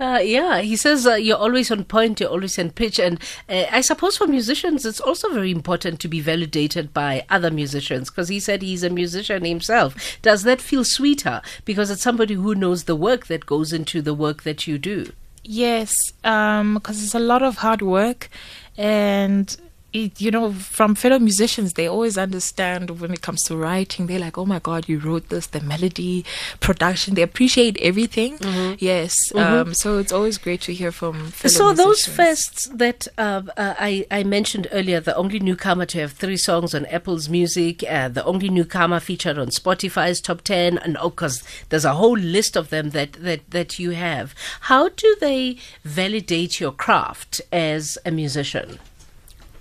Uh, 0.00 0.20
yeah, 0.22 0.60
he 0.60 0.76
says 0.76 1.06
uh, 1.06 1.14
you're 1.14 1.36
always 1.36 1.70
on 1.70 1.84
point, 1.84 2.18
you're 2.20 2.30
always 2.30 2.56
in 2.56 2.70
pitch. 2.70 2.98
And 2.98 3.20
uh, 3.48 3.66
I 3.70 3.82
suppose 3.82 4.16
for 4.16 4.26
musicians, 4.26 4.86
it's 4.86 5.00
also 5.00 5.28
very 5.32 5.50
important 5.50 6.00
to 6.00 6.08
be 6.08 6.20
validated 6.20 6.94
by 6.94 7.26
other 7.28 7.50
musicians 7.50 8.08
because 8.08 8.28
he 8.28 8.40
said 8.40 8.62
he's 8.62 8.82
a 8.82 8.90
musician 8.90 9.44
himself. 9.44 9.94
Does 10.22 10.42
that 10.44 10.62
feel 10.62 10.84
sweeter 10.84 11.42
because 11.66 11.90
it's 11.90 12.02
somebody 12.02 12.34
who 12.34 12.54
knows 12.54 12.84
the 12.84 12.96
work 12.96 13.26
that 13.26 13.44
goes 13.44 13.72
into 13.72 14.00
the 14.00 14.14
work 14.14 14.44
that 14.44 14.66
you 14.66 14.78
do? 14.78 15.12
Yes, 15.44 16.12
because 16.22 16.60
um, 16.60 16.80
it's 16.86 17.14
a 17.14 17.18
lot 17.18 17.42
of 17.42 17.56
hard 17.56 17.82
work 17.82 18.30
and 18.78 19.56
it, 19.92 20.20
you 20.20 20.30
know, 20.30 20.52
from 20.52 20.94
fellow 20.94 21.18
musicians, 21.18 21.74
they 21.74 21.86
always 21.86 22.16
understand 22.16 23.00
when 23.00 23.12
it 23.12 23.20
comes 23.20 23.42
to 23.44 23.56
writing. 23.56 24.06
They're 24.06 24.18
like, 24.18 24.38
"Oh 24.38 24.46
my 24.46 24.58
God, 24.58 24.88
you 24.88 24.98
wrote 24.98 25.28
this!" 25.28 25.46
The 25.48 25.60
melody, 25.60 26.24
production, 26.60 27.14
they 27.14 27.22
appreciate 27.22 27.76
everything. 27.80 28.38
Mm-hmm. 28.38 28.74
Yes, 28.78 29.32
mm-hmm. 29.32 29.68
Um, 29.68 29.74
so 29.74 29.98
it's 29.98 30.12
always 30.12 30.38
great 30.38 30.60
to 30.62 30.72
hear 30.72 30.92
from. 30.92 31.30
fellow 31.30 31.50
So 31.50 31.64
musicians. 31.68 31.76
those 31.76 32.16
fests 32.16 32.78
that 32.78 33.08
uh, 33.18 33.42
uh, 33.56 33.74
I 33.78 34.06
I 34.10 34.24
mentioned 34.24 34.68
earlier, 34.72 35.00
the 35.00 35.16
only 35.16 35.38
newcomer 35.38 35.86
to 35.86 36.00
have 36.00 36.12
three 36.12 36.36
songs 36.36 36.74
on 36.74 36.86
Apple's 36.86 37.28
Music, 37.28 37.84
uh, 37.88 38.08
the 38.08 38.24
only 38.24 38.48
newcomer 38.48 39.00
featured 39.00 39.38
on 39.38 39.48
Spotify's 39.48 40.20
top 40.20 40.42
ten, 40.42 40.78
and 40.78 40.96
oh, 41.00 41.10
because 41.10 41.42
there's 41.68 41.84
a 41.84 41.94
whole 41.94 42.16
list 42.18 42.56
of 42.56 42.70
them 42.70 42.90
that 42.90 43.12
that 43.14 43.50
that 43.50 43.78
you 43.78 43.90
have. 43.90 44.34
How 44.62 44.88
do 44.88 45.16
they 45.20 45.58
validate 45.84 46.60
your 46.60 46.72
craft 46.72 47.40
as 47.52 47.98
a 48.06 48.10
musician? 48.10 48.78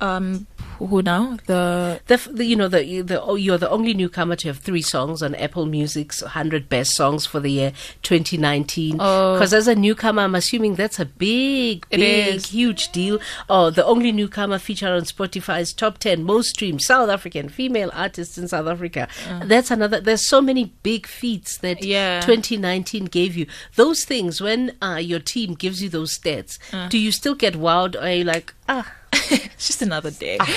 Um 0.02 0.48
who 0.88 1.02
now 1.02 1.38
the, 1.46 2.02
the, 2.08 2.18
the 2.32 2.46
you 2.46 2.56
know 2.56 2.68
the 2.68 3.02
the 3.02 3.22
oh, 3.22 3.36
you're 3.36 3.58
the 3.58 3.70
only 3.70 3.94
newcomer 3.94 4.36
to 4.36 4.48
have 4.48 4.58
three 4.58 4.82
songs 4.82 5.22
on 5.22 5.36
Apple 5.36 5.66
Music's 5.66 6.22
100 6.22 6.70
best 6.70 6.96
songs 6.96 7.26
for 7.26 7.40
the 7.40 7.52
year 7.52 7.74
2019 8.02 8.94
because 8.94 9.54
oh. 9.54 9.58
as 9.58 9.68
a 9.68 9.76
newcomer 9.76 10.24
I'm 10.24 10.36
assuming 10.36 10.76
that's 10.76 11.00
a 11.00 11.06
big 11.06 11.88
big 11.90 12.42
huge 12.46 12.92
deal 12.92 13.20
oh 13.50 13.70
the 13.70 13.86
only 13.86 14.12
newcomer 14.12 14.58
featured 14.58 14.90
on 14.90 15.02
Spotify's 15.02 15.74
top 15.74 16.00
10 16.00 16.24
most 16.24 16.50
streamed 16.50 16.82
South 16.82 17.10
African 17.10 17.50
female 17.50 17.92
artists 17.94 18.38
in 18.38 18.48
South 18.48 18.68
Africa 18.68 19.08
uh. 19.30 19.46
that's 19.46 19.72
another 19.72 20.00
there's 20.00 20.26
so 20.26 20.42
many 20.42 20.74
big 20.84 21.06
feats 21.06 21.58
that 21.58 21.84
yeah. 21.84 22.22
2019 22.22 23.06
gave 23.06 23.36
you 23.36 23.46
those 23.76 24.04
things 24.04 24.42
when 24.42 24.76
uh, 24.82 24.96
your 24.96 25.20
team 25.20 25.54
gives 25.54 25.84
you 25.84 25.90
those 25.90 26.18
stats 26.18 26.58
uh. 26.74 26.88
do 26.90 26.98
you 26.98 27.12
still 27.12 27.36
get 27.36 27.54
wowed 27.54 27.96
or 27.96 28.00
are 28.00 28.14
you 28.14 28.24
like 28.24 28.54
ah 28.68 28.96
it's 29.14 29.68
just 29.68 29.82
another 29.82 30.12
day. 30.12 30.38
Ah, 30.40 30.48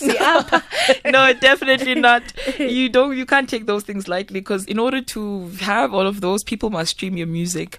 no. 1.04 1.04
no, 1.10 1.32
definitely 1.32 1.94
not. 1.94 2.22
You 2.58 2.88
don't. 2.88 3.16
You 3.16 3.26
can't 3.26 3.48
take 3.48 3.66
those 3.66 3.82
things 3.82 4.08
lightly 4.08 4.40
because 4.40 4.64
in 4.66 4.78
order 4.78 5.00
to 5.00 5.48
have 5.60 5.94
all 5.94 6.06
of 6.06 6.20
those, 6.20 6.44
people 6.44 6.70
must 6.70 6.92
stream 6.92 7.16
your 7.16 7.26
music, 7.26 7.78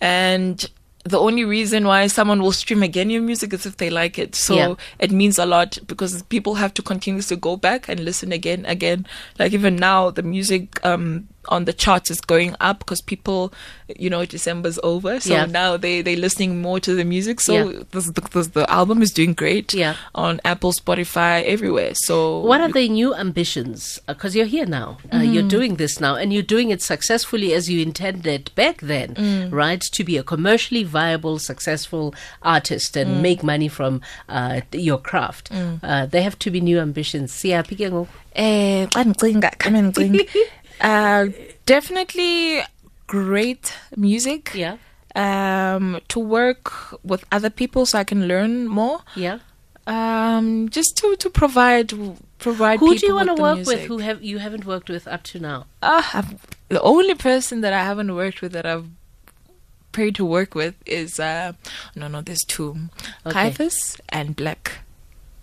and 0.00 0.68
the 1.04 1.18
only 1.18 1.44
reason 1.44 1.86
why 1.86 2.06
someone 2.06 2.42
will 2.42 2.52
stream 2.52 2.82
again 2.82 3.08
your 3.08 3.22
music 3.22 3.54
is 3.54 3.64
if 3.64 3.78
they 3.78 3.88
like 3.88 4.18
it. 4.18 4.34
So 4.34 4.54
yeah. 4.54 4.74
it 4.98 5.10
means 5.10 5.38
a 5.38 5.46
lot 5.46 5.78
because 5.86 6.22
people 6.24 6.56
have 6.56 6.74
to 6.74 6.82
continuously 6.82 7.38
go 7.38 7.56
back 7.56 7.88
and 7.88 8.00
listen 8.00 8.32
again, 8.32 8.66
again. 8.66 9.06
Like 9.38 9.52
even 9.52 9.76
now, 9.76 10.10
the 10.10 10.22
music 10.22 10.84
um, 10.84 11.28
on 11.48 11.64
the 11.64 11.72
charts 11.72 12.10
is 12.10 12.20
going 12.20 12.54
up 12.60 12.80
because 12.80 13.00
people, 13.00 13.52
you 13.96 14.10
know, 14.10 14.24
December's 14.24 14.78
over, 14.82 15.20
so 15.20 15.32
yeah. 15.32 15.46
now 15.46 15.76
they 15.76 16.02
they're 16.02 16.16
listening 16.16 16.60
more 16.60 16.80
to 16.80 16.94
the 16.94 17.04
music. 17.04 17.40
So 17.40 17.70
yeah. 17.70 17.82
this, 17.90 18.10
this, 18.10 18.48
the 18.48 18.70
album 18.70 19.02
is 19.02 19.12
doing 19.12 19.34
great. 19.34 19.72
Yeah. 19.74 19.96
on 20.14 20.40
Apple, 20.44 20.72
Spotify, 20.72 21.42
everywhere. 21.44 21.94
So 21.94 22.40
what 22.40 22.60
are 22.60 22.70
the 22.70 22.88
new 22.88 23.14
ambitions? 23.14 24.00
Because 24.06 24.34
uh, 24.34 24.38
you're 24.38 24.46
here 24.46 24.66
now, 24.66 24.98
uh, 25.12 25.18
mm. 25.18 25.32
you're 25.32 25.48
doing 25.48 25.76
this 25.76 26.00
now, 26.00 26.14
and 26.14 26.32
you're 26.32 26.42
doing 26.42 26.70
it 26.70 26.82
successfully 26.82 27.52
as 27.54 27.70
you 27.70 27.80
intended 27.80 28.50
back 28.54 28.80
then, 28.80 29.14
mm. 29.14 29.52
right? 29.52 29.80
To 29.80 30.04
be 30.04 30.16
a 30.16 30.22
commercially 30.22 30.84
viable, 30.84 31.38
successful 31.38 32.14
artist 32.42 32.96
and 32.96 33.10
mm. 33.10 33.20
make 33.22 33.42
money 33.42 33.68
from 33.68 34.00
uh, 34.28 34.60
your 34.72 34.98
craft. 34.98 35.50
Mm. 35.50 35.80
Uh, 35.82 36.06
there 36.06 36.22
have 36.22 36.38
to 36.40 36.50
be 36.50 36.60
new 36.60 36.78
ambitions. 36.78 37.32
Siyaphi 37.32 37.76
Eh, 38.32 38.86
Uh, 40.80 41.28
definitely 41.66 42.62
great 43.06 43.74
music. 43.96 44.52
Yeah. 44.54 44.76
Um, 45.16 46.00
to 46.08 46.20
work 46.20 46.72
with 47.04 47.24
other 47.32 47.50
people 47.50 47.84
so 47.84 47.98
I 47.98 48.04
can 48.04 48.28
learn 48.28 48.68
more. 48.68 49.00
Yeah. 49.16 49.40
Um, 49.86 50.68
just 50.68 50.96
to 50.98 51.16
to 51.16 51.30
provide 51.30 51.92
provide. 52.38 52.78
Who 52.78 52.94
do 52.96 53.06
you 53.06 53.14
want 53.14 53.34
to 53.34 53.42
work 53.42 53.56
music. 53.56 53.80
with? 53.80 53.88
Who 53.88 53.98
have 53.98 54.22
you 54.22 54.38
haven't 54.38 54.64
worked 54.64 54.88
with 54.88 55.08
up 55.08 55.22
to 55.24 55.40
now? 55.40 55.66
Uh, 55.82 56.22
the 56.68 56.80
only 56.82 57.14
person 57.14 57.60
that 57.62 57.72
I 57.72 57.82
haven't 57.82 58.14
worked 58.14 58.40
with 58.40 58.52
that 58.52 58.66
I've 58.66 58.86
prayed 59.90 60.14
to 60.16 60.24
work 60.24 60.54
with 60.54 60.74
is 60.86 61.18
uh, 61.18 61.52
no 61.96 62.06
no 62.08 62.20
there's 62.20 62.44
two, 62.46 62.76
okay. 63.26 63.54
And 64.10 64.36
Black 64.36 64.78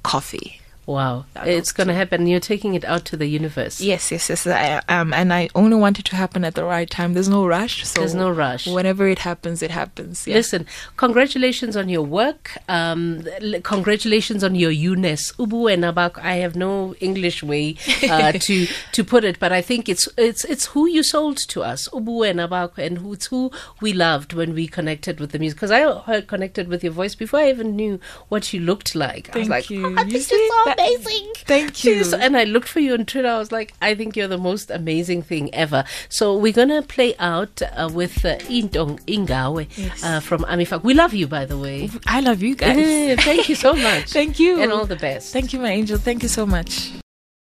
Coffee. 0.04 0.62
Wow, 0.88 1.26
it's 1.44 1.74
going 1.74 1.88
to 1.90 1.94
happen. 1.94 2.28
You're 2.28 2.40
taking 2.40 2.74
it 2.74 2.86
out 2.86 3.04
to 3.06 3.18
the 3.18 3.28
universe. 3.28 3.82
Yes, 3.82 4.10
yes, 4.10 4.30
yes. 4.30 4.48
I 4.48 4.82
am, 4.88 5.14
and 5.14 5.34
I 5.34 5.50
only 5.54 5.76
want 5.76 6.00
it 6.00 6.06
to 6.06 6.16
happen 6.16 6.46
at 6.46 6.56
the 6.56 6.64
right 6.64 6.90
time. 6.90 7.14
There's 7.14 7.28
no 7.28 7.46
rush. 7.46 7.86
So 7.86 8.00
there's 8.00 8.16
no 8.16 8.30
rush. 8.30 8.66
Whenever 8.66 9.06
it 9.06 9.20
happens, 9.20 9.62
it 9.62 9.70
happens. 9.70 10.26
Yeah. 10.26 10.36
Listen, 10.36 10.66
congratulations 10.96 11.76
on 11.76 11.90
your 11.90 12.04
work. 12.04 12.58
Um, 12.70 13.28
congratulations 13.64 14.46
on 14.46 14.56
your 14.56 14.72
UNES. 14.72 15.34
Ubu 15.34 15.74
and 15.74 15.84
Abak. 15.84 16.20
I 16.20 16.36
have 16.36 16.56
no 16.56 16.96
English 17.02 17.44
way 17.44 17.76
uh, 18.10 18.32
to 18.48 18.68
to 18.94 19.04
put 19.04 19.26
it, 19.26 19.40
but 19.40 19.52
I 19.52 19.62
think 19.62 19.90
it's 19.90 20.08
it's 20.18 20.46
it's 20.46 20.68
who 20.68 20.88
you 20.88 21.04
sold 21.04 21.36
to 21.50 21.64
us. 21.64 21.90
Ubu 21.90 22.30
and 22.30 22.40
Abak, 22.40 22.78
and 22.78 23.00
who, 23.00 23.12
it's 23.12 23.26
who 23.26 23.52
we 23.82 23.92
loved 23.92 24.32
when 24.32 24.54
we 24.54 24.70
connected 24.70 25.20
with 25.20 25.34
the 25.34 25.40
music. 25.40 25.58
Because 25.58 25.72
I 25.72 26.00
heard 26.00 26.28
connected 26.28 26.70
with 26.70 26.82
your 26.82 26.94
voice 26.94 27.14
before 27.14 27.42
I 27.42 27.50
even 27.50 27.76
knew 27.76 28.00
what 28.30 28.54
you 28.54 28.62
looked 28.62 28.96
like. 28.96 29.28
Thank 29.28 29.36
I 29.36 29.40
was 29.40 29.50
like, 29.50 29.70
you. 29.70 29.94
Oh, 29.98 30.08
so 30.20 30.77
amazing. 30.78 31.32
Thank 31.46 31.84
you. 31.84 32.04
And 32.20 32.38
I 32.38 32.44
looked 32.44 32.68
for 32.68 32.80
you 32.80 32.94
on 32.94 33.06
Twitter. 33.06 33.28
I 33.28 33.38
was 33.38 33.52
like, 33.52 33.74
I 33.82 33.96
think 33.96 34.16
you're 34.16 34.28
the 34.28 34.38
most 34.38 34.70
amazing 34.72 35.24
thing 35.24 35.54
ever. 35.54 35.84
So 36.10 36.38
we're 36.38 36.54
gonna 36.54 36.82
play 36.82 37.16
out 37.18 37.62
uh, 37.62 37.90
with 37.92 38.26
uh, 38.26 38.38
Intong 38.50 39.00
Ingawe 39.06 39.68
yes. 39.78 40.04
uh, 40.04 40.20
from 40.20 40.44
Amifak. 40.44 40.84
We 40.84 40.94
love 40.94 41.14
you, 41.14 41.28
by 41.28 41.46
the 41.46 41.58
way. 41.58 41.90
I 42.06 42.20
love 42.22 42.42
you 42.42 42.56
guys. 42.56 43.20
Thank 43.24 43.50
you 43.50 43.56
so 43.56 43.74
much. 43.74 44.12
Thank 44.12 44.40
you. 44.40 44.62
And 44.62 44.72
all 44.72 44.86
the 44.86 44.96
best. 44.96 45.34
Thank 45.34 45.54
you, 45.54 45.60
my 45.60 45.72
angel. 45.72 45.98
Thank 45.98 46.24
you 46.24 46.30
so 46.30 46.46
much. 46.46 46.92